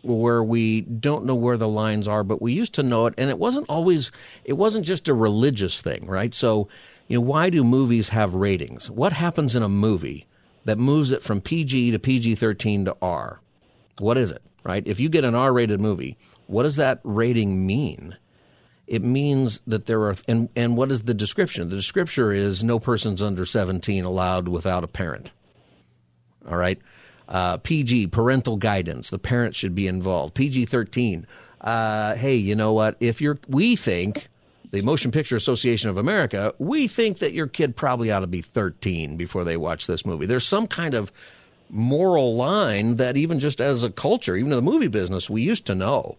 [0.03, 3.31] where we don't know where the lines are, but we used to know it, and
[3.31, 4.11] it wasn't always.
[4.45, 6.35] It wasn't just a religious thing, right?
[6.35, 6.69] So,
[7.07, 8.91] you know, why do movies have ratings?
[8.91, 10.27] What happens in a movie
[10.65, 13.41] that moves it from PG to PG thirteen to R?
[13.99, 14.83] What is it, right?
[14.87, 18.17] If you get an R rated movie, what does that rating mean?
[18.87, 21.69] it means that there are and and what is the description?
[21.71, 25.31] The description is no persons under 17 allowed without a parent.
[26.49, 26.79] All right.
[27.27, 29.11] Uh, PG parental guidance.
[29.11, 30.35] The parent should be involved.
[30.35, 31.27] PG 13.
[31.61, 32.97] Uh, hey, you know what?
[33.01, 34.29] If you're, we think
[34.71, 38.43] the Motion Picture Association of America, we think that your kid probably ought to be
[38.43, 40.27] 13 before they watch this movie.
[40.27, 41.11] There's some kind of
[41.71, 45.67] moral line that even just as a culture, even in the movie business, we used
[45.67, 46.19] to know.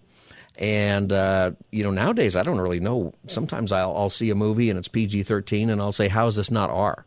[0.57, 3.13] And uh, you know, nowadays I don't really know.
[3.27, 6.35] Sometimes I'll, I'll see a movie and it's PG thirteen, and I'll say, "How is
[6.37, 7.05] this not R?"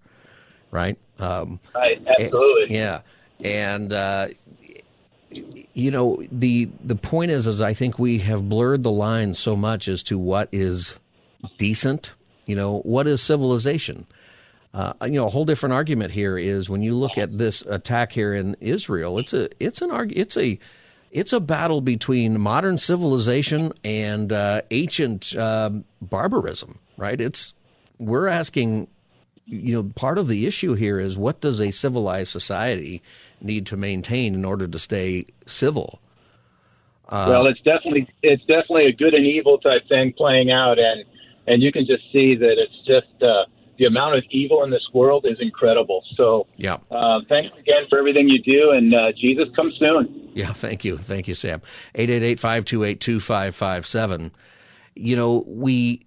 [0.70, 0.98] Right?
[1.18, 2.01] Um, right.
[2.20, 2.64] Absolutely.
[2.64, 3.01] And, yeah.
[3.44, 4.29] And uh,
[5.31, 9.57] you know, the the point is, is I think we have blurred the line so
[9.57, 10.94] much as to what is
[11.57, 12.12] decent.
[12.46, 14.07] You know, what is civilization?
[14.79, 18.12] Uh, you know, a whole different argument here is when you look at this attack
[18.12, 19.19] here in Israel.
[19.19, 20.57] It's a it's an arg- it's a
[21.11, 27.21] it's a battle between modern civilization and uh, ancient uh, barbarism, right?
[27.21, 27.55] It's
[27.99, 28.87] we're asking,
[29.47, 33.03] you know, part of the issue here is what does a civilized society
[33.41, 35.99] need to maintain in order to stay civil?
[37.09, 41.03] Uh, well, it's definitely it's definitely a good and evil type thing playing out, and
[41.49, 43.45] and you can just see that it's just uh,
[43.79, 46.05] the amount of evil in this world is incredible.
[46.14, 46.79] So, yeah.
[46.91, 50.31] Uh, thanks again for everything you do, and uh, Jesus come soon.
[50.35, 51.62] Yeah, thank you, thank you, Sam.
[51.95, 54.33] Eight eight eight five two eight two five five seven.
[54.95, 56.07] You know, we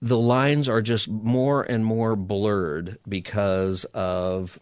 [0.00, 4.58] the lines are just more and more blurred because of,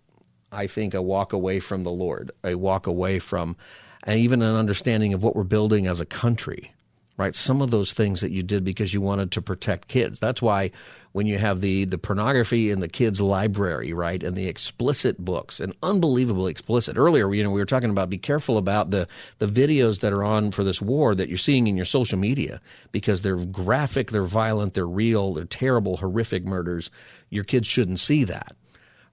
[0.52, 3.56] I think, a walk away from the Lord, a walk away from,
[4.04, 6.72] and even an understanding of what we're building as a country
[7.16, 7.34] right?
[7.34, 10.18] Some of those things that you did because you wanted to protect kids.
[10.20, 10.70] That's why
[11.12, 15.60] when you have the the pornography in the kids' library, right, and the explicit books,
[15.60, 16.96] and unbelievably explicit.
[16.96, 20.24] Earlier, you know, we were talking about be careful about the the videos that are
[20.24, 22.60] on for this war that you're seeing in your social media
[22.92, 26.90] because they're graphic, they're violent, they're real, they're terrible, horrific murders.
[27.28, 28.52] Your kids shouldn't see that,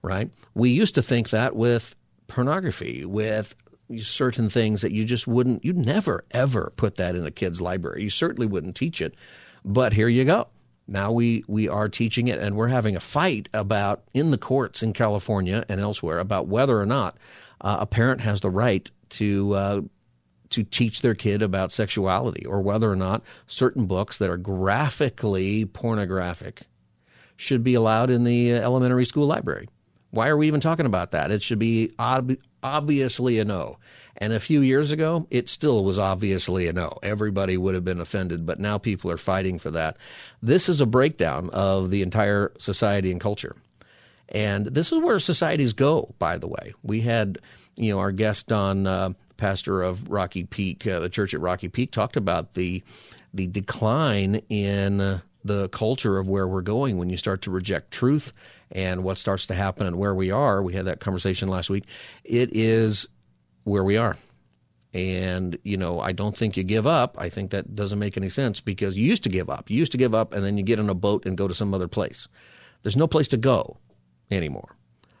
[0.02, 0.30] right?
[0.54, 1.94] We used to think that with
[2.28, 3.54] pornography, with
[3.96, 8.02] certain things that you just wouldn't, you'd never, ever put that in a kid's library.
[8.02, 9.14] You certainly wouldn't teach it.
[9.64, 10.48] But here you go.
[10.86, 14.82] Now we, we are teaching it, and we're having a fight about in the courts
[14.82, 17.18] in California and elsewhere about whether or not
[17.60, 19.80] uh, a parent has the right to uh,
[20.50, 25.66] to teach their kid about sexuality, or whether or not certain books that are graphically
[25.66, 26.62] pornographic
[27.36, 29.68] should be allowed in the uh, elementary school library.
[30.10, 31.30] Why are we even talking about that?
[31.30, 33.78] It should be ob- obviously a no.
[34.16, 36.98] And a few years ago, it still was obviously a no.
[37.02, 39.96] Everybody would have been offended, but now people are fighting for that.
[40.42, 43.54] This is a breakdown of the entire society and culture.
[44.28, 46.74] And this is where societies go, by the way.
[46.82, 47.38] We had,
[47.76, 51.68] you know, our guest on uh, pastor of Rocky Peak, uh, the church at Rocky
[51.68, 52.82] Peak, talked about the
[53.32, 57.90] the decline in uh, the culture of where we're going when you start to reject
[57.90, 58.32] truth
[58.72, 60.62] and what starts to happen and where we are.
[60.62, 61.84] We had that conversation last week.
[62.24, 63.06] It is
[63.64, 64.16] where we are.
[64.94, 67.16] And, you know, I don't think you give up.
[67.18, 69.70] I think that doesn't make any sense because you used to give up.
[69.70, 71.54] You used to give up and then you get on a boat and go to
[71.54, 72.26] some other place.
[72.82, 73.76] There's no place to go
[74.30, 74.76] anymore.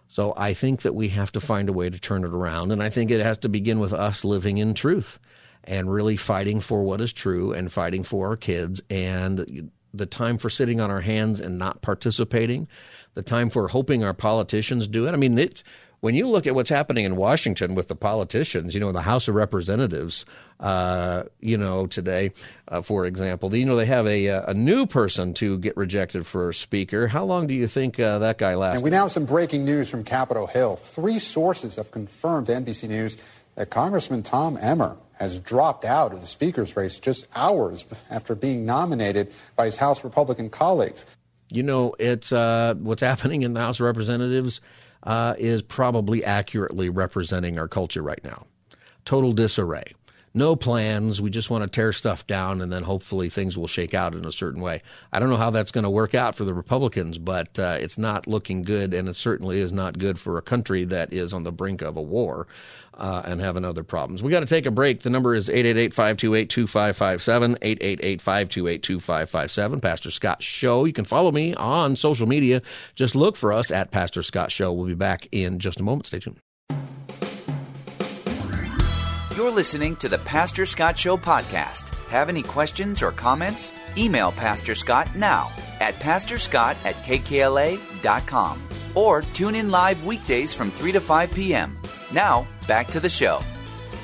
[0.08, 2.72] So I think that we have to find a way to turn it around.
[2.72, 5.18] And I think it has to begin with us living in truth
[5.64, 8.80] and really fighting for what is true and fighting for our kids.
[8.88, 12.68] And the time for sitting on our hands and not participating,
[13.14, 15.12] the time for hoping our politicians do it.
[15.12, 15.64] I mean, it's
[16.00, 19.02] when you look at what's happening in Washington with the politicians, you know, in the
[19.02, 20.24] House of Representatives,
[20.60, 22.32] uh, you know, today,
[22.68, 26.26] uh, for example, you know, they have a, uh, a new person to get rejected
[26.26, 27.08] for speaker.
[27.08, 28.76] How long do you think uh, that guy lasts?
[28.76, 30.76] And we now have some breaking news from Capitol Hill.
[30.76, 33.16] Three sources have confirmed to NBC News
[33.56, 38.64] that Congressman Tom Emmer has dropped out of the speaker's race just hours after being
[38.64, 41.04] nominated by his House Republican colleagues.
[41.50, 44.60] You know, it's uh, what's happening in the House of Representatives
[45.02, 48.46] uh, is probably accurately representing our culture right now.
[49.04, 49.94] Total disarray.
[50.38, 51.20] No plans.
[51.20, 54.24] We just want to tear stuff down and then hopefully things will shake out in
[54.24, 54.82] a certain way.
[55.12, 57.98] I don't know how that's going to work out for the Republicans, but uh, it's
[57.98, 61.42] not looking good, and it certainly is not good for a country that is on
[61.42, 62.46] the brink of a war
[62.94, 64.22] uh, and having other problems.
[64.22, 65.02] We got to take a break.
[65.02, 69.80] The number is 888 528 2557, 888 528 2557.
[69.80, 70.84] Pastor Scott Show.
[70.84, 72.62] You can follow me on social media.
[72.94, 74.72] Just look for us at Pastor Scott Show.
[74.72, 76.06] We'll be back in just a moment.
[76.06, 76.38] Stay tuned.
[79.38, 81.94] You're listening to the Pastor Scott Show podcast.
[82.08, 83.70] Have any questions or comments?
[83.96, 90.90] Email Pastor Scott now at pastorscott at kkla.com or tune in live weekdays from 3
[90.90, 91.78] to 5 p.m.
[92.12, 93.40] Now, back to the show.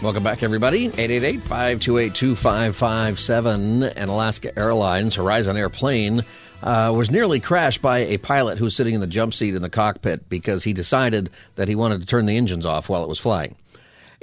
[0.00, 0.84] Welcome back, everybody.
[0.84, 3.82] 888 528 2557.
[3.82, 6.22] And Alaska Airlines Horizon Airplane
[6.62, 9.62] uh, was nearly crashed by a pilot who was sitting in the jump seat in
[9.62, 13.08] the cockpit because he decided that he wanted to turn the engines off while it
[13.08, 13.56] was flying.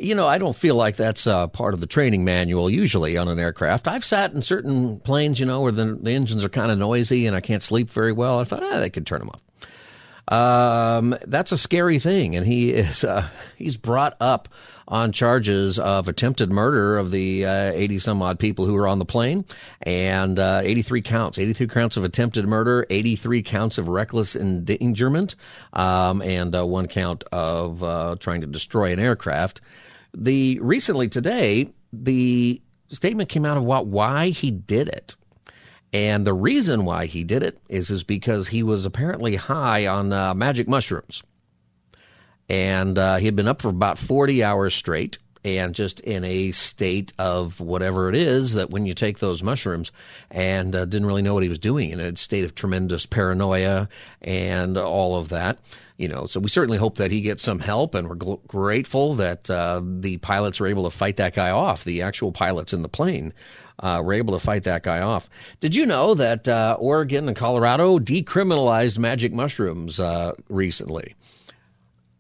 [0.02, 3.28] You know, I don't feel like that's uh, part of the training manual usually on
[3.28, 3.88] an aircraft.
[3.88, 7.28] I've sat in certain planes, you know, where the, the engines are kind of noisy
[7.28, 8.40] and I can't sleep very well.
[8.40, 9.42] I thought, ah, they could turn them off.
[10.28, 13.28] Um, that's a scary thing, and he is uh,
[13.58, 14.48] he's brought up
[14.88, 19.06] on charges of attempted murder of the uh, some odd people who were on the
[19.06, 19.44] plane,
[19.82, 23.90] and uh, eighty three counts, eighty three counts of attempted murder, eighty three counts of
[23.90, 25.36] reckless endangerment,
[25.74, 29.60] um, and uh, one count of uh, trying to destroy an aircraft.
[30.14, 35.16] The recently today the statement came out of what why he did it.
[35.94, 40.14] And the reason why he did it is, is because he was apparently high on
[40.14, 41.22] uh, magic mushrooms.
[42.48, 46.52] And uh, he had been up for about 40 hours straight and just in a
[46.52, 49.92] state of whatever it is that when you take those mushrooms
[50.30, 53.90] and uh, didn't really know what he was doing in a state of tremendous paranoia
[54.22, 55.58] and all of that
[55.98, 59.16] you know so we certainly hope that he gets some help and we're gl- grateful
[59.16, 62.82] that uh, the pilots were able to fight that guy off the actual pilots in
[62.82, 63.34] the plane
[63.82, 65.30] uh, were able to fight that guy off.
[65.60, 71.16] Did you know that uh, Oregon and Colorado decriminalized magic mushrooms uh, recently?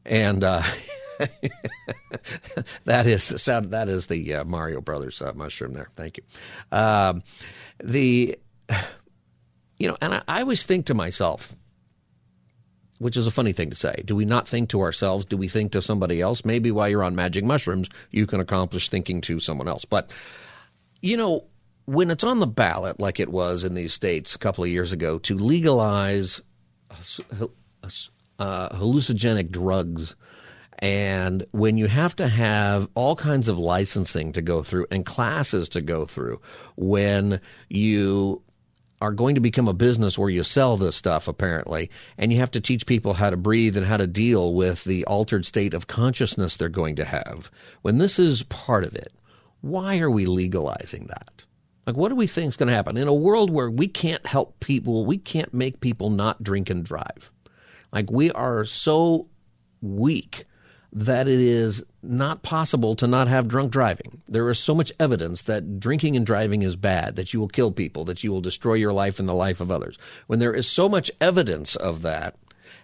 [0.05, 0.63] And uh,
[2.85, 5.89] that is that is the uh, Mario Brothers uh, mushroom there.
[5.95, 6.77] Thank you.
[6.77, 7.23] Um,
[7.83, 8.39] the
[9.77, 11.55] you know, and I, I always think to myself,
[12.99, 14.03] which is a funny thing to say.
[14.05, 15.25] Do we not think to ourselves?
[15.25, 16.45] Do we think to somebody else?
[16.45, 19.85] Maybe while you're on magic mushrooms, you can accomplish thinking to someone else.
[19.85, 20.11] But,
[21.01, 21.45] you know,
[21.85, 24.93] when it's on the ballot, like it was in these states a couple of years
[24.93, 26.41] ago, to legalize
[26.91, 30.15] uh, hallucinogenic drugs,
[30.81, 35.69] and when you have to have all kinds of licensing to go through and classes
[35.69, 36.41] to go through,
[36.75, 38.41] when you
[38.99, 42.51] are going to become a business where you sell this stuff, apparently, and you have
[42.51, 45.87] to teach people how to breathe and how to deal with the altered state of
[45.87, 47.51] consciousness they're going to have.
[47.83, 49.13] When this is part of it,
[49.61, 51.45] why are we legalizing that?
[51.85, 54.25] Like, what do we think is going to happen in a world where we can't
[54.25, 55.05] help people?
[55.05, 57.31] We can't make people not drink and drive.
[57.91, 59.27] Like, we are so
[59.81, 60.45] weak
[60.93, 64.21] that it is not possible to not have drunk driving.
[64.27, 67.71] There is so much evidence that drinking and driving is bad, that you will kill
[67.71, 69.97] people, that you will destroy your life and the life of others.
[70.27, 72.35] When there is so much evidence of that,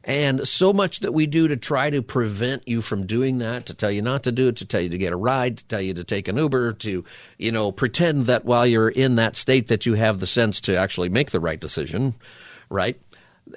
[0.03, 3.74] and so much that we do to try to prevent you from doing that, to
[3.74, 5.82] tell you not to do it, to tell you to get a ride, to tell
[5.82, 7.03] you to take an Uber, to,
[7.38, 10.78] you know, pretend that while you're in that state that you have the sense to
[10.78, 12.16] actually make the right decision,
[12.70, 12.97] right?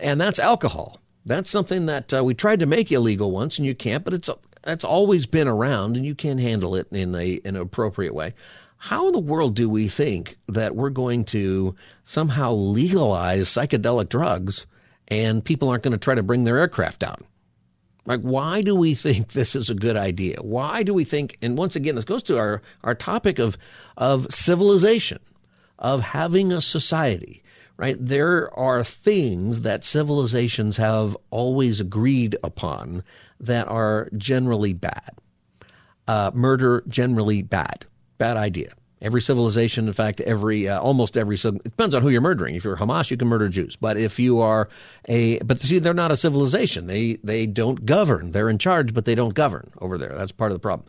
[0.00, 0.98] And that's alcohol.
[1.24, 4.04] That's something that uh, we tried to make illegal once, and you can't.
[4.04, 4.30] But it's
[4.64, 8.34] it's always been around, and you can handle it in a in an appropriate way.
[8.78, 14.66] How in the world do we think that we're going to somehow legalize psychedelic drugs
[15.10, 17.24] and people aren't going to try to bring their aircraft down.
[18.06, 20.36] Like, why do we think this is a good idea?
[20.40, 23.58] Why do we think, and once again, this goes to our, our topic of,
[23.96, 25.18] of civilization,
[25.78, 27.42] of having a society,
[27.80, 27.96] right?
[27.98, 33.02] There are things that civilizations have always agreed upon
[33.40, 35.16] that are generally bad.
[36.06, 37.86] Uh, murder, generally bad.
[38.18, 38.74] Bad idea.
[39.00, 42.54] Every civilization, in fact, every uh, almost every it depends on who you're murdering.
[42.54, 43.76] If you're Hamas, you can murder Jews.
[43.76, 44.68] But if you are
[45.08, 46.86] a but see, they're not a civilization.
[46.86, 48.32] They they don't govern.
[48.32, 50.14] They're in charge, but they don't govern over there.
[50.14, 50.86] That's part of the problem.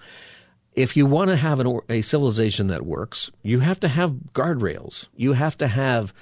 [0.74, 5.08] If you want to have an, a civilization that works, you have to have guardrails.
[5.16, 6.14] You have to have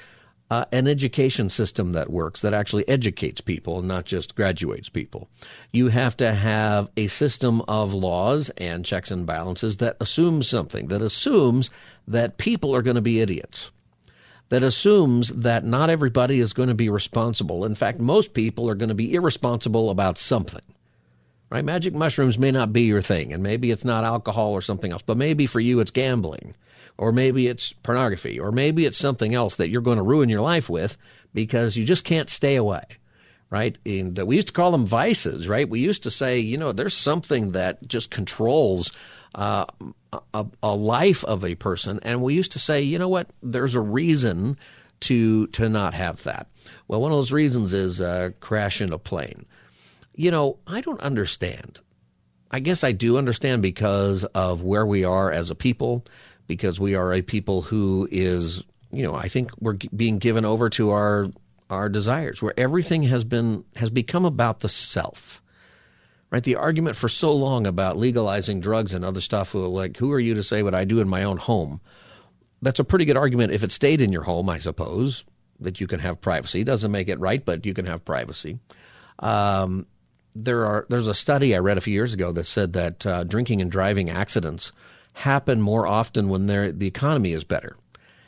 [0.49, 5.29] uh, an education system that works, that actually educates people, not just graduates people.
[5.71, 10.87] You have to have a system of laws and checks and balances that assumes something,
[10.87, 11.69] that assumes
[12.07, 13.71] that people are going to be idiots,
[14.49, 17.63] that assumes that not everybody is going to be responsible.
[17.63, 20.63] In fact, most people are going to be irresponsible about something.
[21.51, 21.65] Right?
[21.65, 25.01] Magic mushrooms may not be your thing, and maybe it's not alcohol or something else,
[25.03, 26.55] but maybe for you it's gambling
[26.99, 30.41] or maybe it's pornography, or maybe it's something else that you're going to ruin your
[30.41, 30.97] life with
[31.33, 32.83] because you just can't stay away,
[33.49, 33.77] right?
[33.85, 35.67] And we used to call them vices, right?
[35.67, 38.91] We used to say, you know, there's something that just controls
[39.33, 39.65] uh,
[40.33, 43.29] a, a life of a person, and we used to say, you know what?
[43.41, 44.57] There's a reason
[45.01, 46.47] to to not have that.
[46.89, 49.45] Well, one of those reasons is uh, crash in a plane.
[50.15, 51.79] You know, I don't understand.
[52.51, 56.03] I guess I do understand because of where we are as a people
[56.49, 60.69] because we are a people who is, you know, I think we're being given over
[60.71, 61.27] to our
[61.69, 65.41] our desires, where everything has been has become about the self.
[66.31, 66.43] Right?
[66.43, 70.35] The argument for so long about legalizing drugs and other stuff, like who are you
[70.35, 71.81] to say what I do in my own home?
[72.61, 75.23] That's a pretty good argument if it stayed in your home, I suppose,
[75.59, 76.63] that you can have privacy.
[76.63, 78.59] Doesn't make it right, but you can have privacy.
[79.19, 79.85] Um,
[80.35, 83.23] there are there's a study I read a few years ago that said that uh,
[83.23, 84.71] drinking and driving accidents
[85.13, 87.77] happen more often when the economy is better.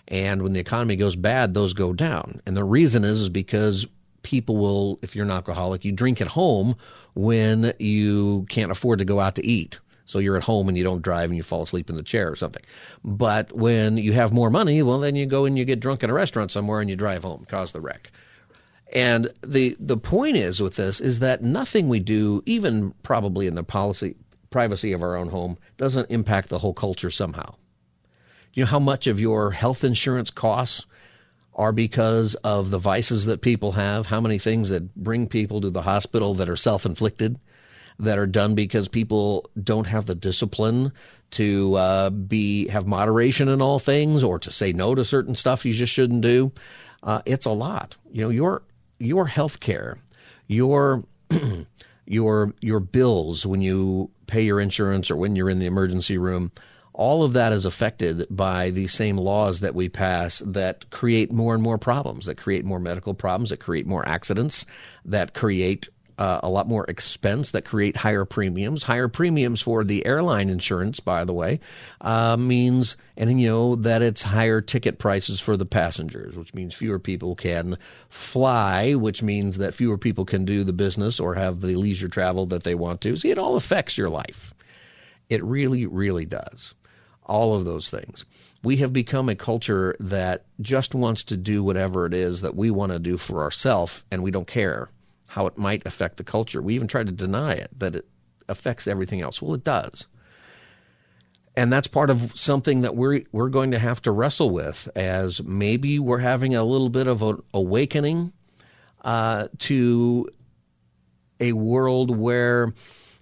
[0.08, 2.42] And when the economy goes bad, those go down.
[2.46, 3.88] And the reason is, is because
[4.24, 6.76] people will, if you're an alcoholic, you drink at home
[7.14, 9.80] when you can't afford to go out to eat.
[10.06, 12.30] So you're at home and you don't drive and you fall asleep in the chair
[12.30, 12.64] or something.
[13.04, 16.10] But when you have more money, well, then you go and you get drunk in
[16.10, 18.12] a restaurant somewhere and you drive home, cause the wreck.
[18.92, 23.56] And the the point is with this is that nothing we do, even probably in
[23.56, 24.18] the policy
[24.52, 27.56] privacy of our own home doesn't impact the whole culture somehow.
[28.54, 30.86] You know how much of your health insurance costs
[31.56, 34.06] are because of the vices that people have?
[34.06, 37.40] How many things that bring people to the hospital that are self inflicted,
[37.98, 40.92] that are done because people don't have the discipline
[41.32, 45.66] to uh, be have moderation in all things or to say no to certain stuff
[45.66, 46.52] you just shouldn't do?
[47.04, 47.96] Uh, it's a lot.
[48.12, 48.64] You know, your
[49.00, 49.98] your health care,
[50.48, 51.04] your
[52.06, 56.52] your your bills when you pay your insurance or when you're in the emergency room.
[56.94, 61.54] All of that is affected by the same laws that we pass that create more
[61.54, 64.66] and more problems that create more medical problems that create more accidents
[65.06, 65.90] that create
[66.22, 68.84] uh, a lot more expense that create higher premiums.
[68.84, 71.60] Higher premiums for the airline insurance, by the way,
[72.00, 76.76] uh, means and you know that it's higher ticket prices for the passengers, which means
[76.76, 77.76] fewer people can
[78.08, 82.46] fly, which means that fewer people can do the business or have the leisure travel
[82.46, 83.18] that they want to.
[83.18, 84.54] See, it all affects your life.
[85.28, 86.76] It really, really does.
[87.26, 88.26] All of those things
[88.64, 92.70] we have become a culture that just wants to do whatever it is that we
[92.70, 94.88] want to do for ourselves and we don't care
[95.32, 96.62] how it might affect the culture.
[96.62, 98.06] We even try to deny it, that it
[98.50, 99.42] affects everything else.
[99.42, 100.08] Well, it does.
[101.56, 105.42] And that's part of something that we're we're going to have to wrestle with as
[105.42, 108.34] maybe we're having a little bit of an awakening
[109.06, 110.28] uh, to
[111.40, 112.74] a world where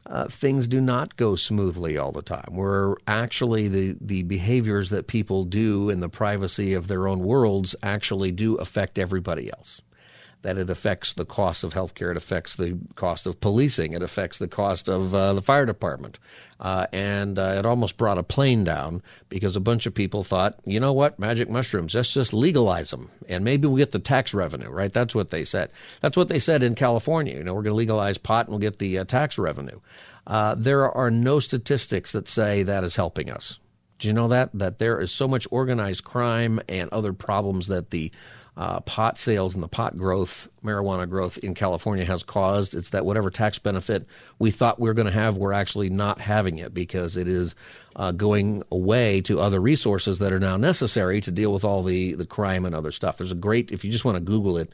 [0.07, 2.55] uh, things do not go smoothly all the time.
[2.55, 7.75] Where actually the, the behaviors that people do in the privacy of their own worlds
[7.83, 9.83] actually do affect everybody else
[10.41, 14.39] that it affects the cost of healthcare, it affects the cost of policing, it affects
[14.39, 16.17] the cost of uh, the fire department.
[16.59, 20.59] Uh, and uh, it almost brought a plane down because a bunch of people thought,
[20.65, 24.33] you know what, magic mushrooms, let's just legalize them and maybe we'll get the tax
[24.33, 24.91] revenue, right?
[24.91, 25.71] That's what they said.
[26.01, 27.35] That's what they said in California.
[27.35, 29.79] You know, we're going to legalize pot and we'll get the uh, tax revenue.
[30.27, 33.59] Uh, there are no statistics that say that is helping us.
[33.97, 34.49] Do you know that?
[34.53, 38.11] That there is so much organized crime and other problems that the
[38.59, 42.75] uh, pot sales and the pot growth, marijuana growth in California has caused.
[42.75, 44.05] It's that whatever tax benefit
[44.37, 47.55] we thought we were going to have, we're actually not having it because it is
[47.95, 52.15] uh, going away to other resources that are now necessary to deal with all the,
[52.15, 53.15] the crime and other stuff.
[53.15, 54.73] There's a great, if you just want to Google it,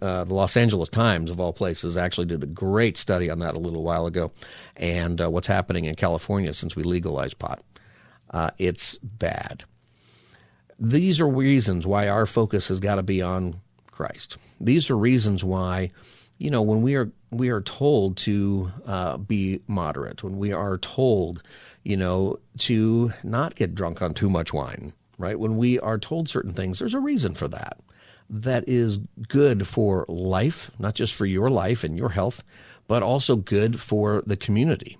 [0.00, 3.56] uh, the Los Angeles Times, of all places, actually did a great study on that
[3.56, 4.30] a little while ago
[4.76, 7.60] and uh, what's happening in California since we legalized pot.
[8.30, 9.64] Uh, it's bad.
[10.78, 13.60] These are reasons why our focus has got to be on
[13.90, 14.36] Christ.
[14.60, 15.90] These are reasons why,
[16.38, 20.78] you know, when we are we are told to uh, be moderate, when we are
[20.78, 21.42] told,
[21.82, 25.38] you know, to not get drunk on too much wine, right?
[25.38, 27.78] When we are told certain things, there's a reason for that.
[28.28, 28.98] That is
[29.28, 32.42] good for life, not just for your life and your health,
[32.88, 34.98] but also good for the community.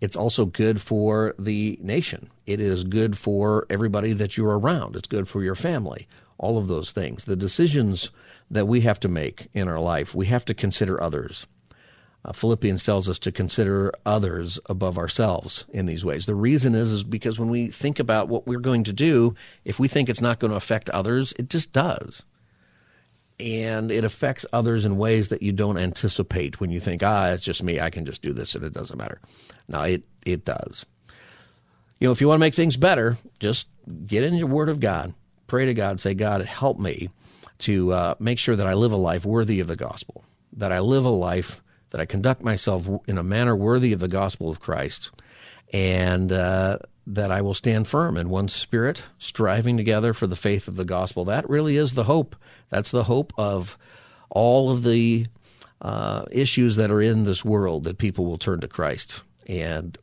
[0.00, 2.30] It's also good for the nation.
[2.46, 4.94] It is good for everybody that you're around.
[4.94, 6.06] It's good for your family.
[6.38, 7.24] All of those things.
[7.24, 8.10] The decisions
[8.50, 11.46] that we have to make in our life, we have to consider others.
[12.26, 16.26] Uh, Philippians tells us to consider others above ourselves in these ways.
[16.26, 19.34] The reason is, is because when we think about what we're going to do,
[19.64, 22.24] if we think it's not going to affect others, it just does.
[23.38, 27.44] And it affects others in ways that you don't anticipate when you think, ah, it's
[27.44, 27.78] just me.
[27.80, 29.20] I can just do this and it doesn't matter.
[29.68, 30.86] No, it, it does.
[31.98, 33.68] You know, if you want to make things better, just
[34.06, 35.14] get in your Word of God.
[35.46, 36.00] Pray to God.
[36.00, 37.08] Say, God, help me
[37.58, 40.80] to uh, make sure that I live a life worthy of the gospel, that I
[40.80, 44.60] live a life that I conduct myself in a manner worthy of the gospel of
[44.60, 45.10] Christ,
[45.72, 50.68] and uh, that I will stand firm in one spirit, striving together for the faith
[50.68, 51.24] of the gospel.
[51.24, 52.36] That really is the hope.
[52.68, 53.78] That's the hope of
[54.28, 55.26] all of the
[55.80, 59.22] uh, issues that are in this world that people will turn to Christ.
[59.46, 59.96] And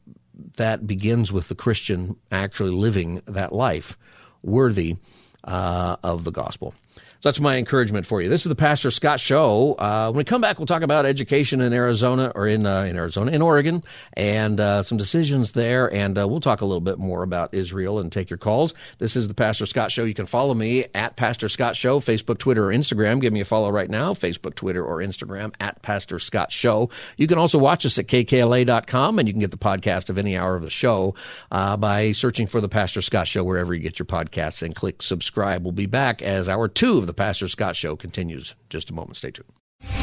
[0.58, 3.98] that begins with the Christian actually living that life
[4.41, 4.98] worthy
[5.44, 6.74] uh, of the gospel.
[7.24, 8.28] So that's my encouragement for you.
[8.28, 9.76] This is the Pastor Scott Show.
[9.80, 12.98] Uh, when we come back, we'll talk about education in Arizona or in uh, in
[12.98, 15.90] Arizona, in Oregon, and uh, some decisions there.
[15.94, 18.74] And uh, we'll talk a little bit more about Israel and take your calls.
[18.98, 20.04] This is the Pastor Scott Show.
[20.04, 23.22] You can follow me at Pastor Scott Show, Facebook, Twitter, or Instagram.
[23.22, 26.90] Give me a follow right now, Facebook, Twitter, or Instagram at Pastor Scott Show.
[27.16, 30.36] You can also watch us at kkla.com, and you can get the podcast of any
[30.36, 31.16] hour of the show
[31.52, 35.02] uh, by searching for the Pastor Scott Show wherever you get your podcasts and click
[35.02, 35.64] subscribe.
[35.64, 38.93] We'll be back as hour two of the the Pastor Scott Show continues just a
[38.93, 39.18] moment.
[39.18, 40.03] Stay tuned.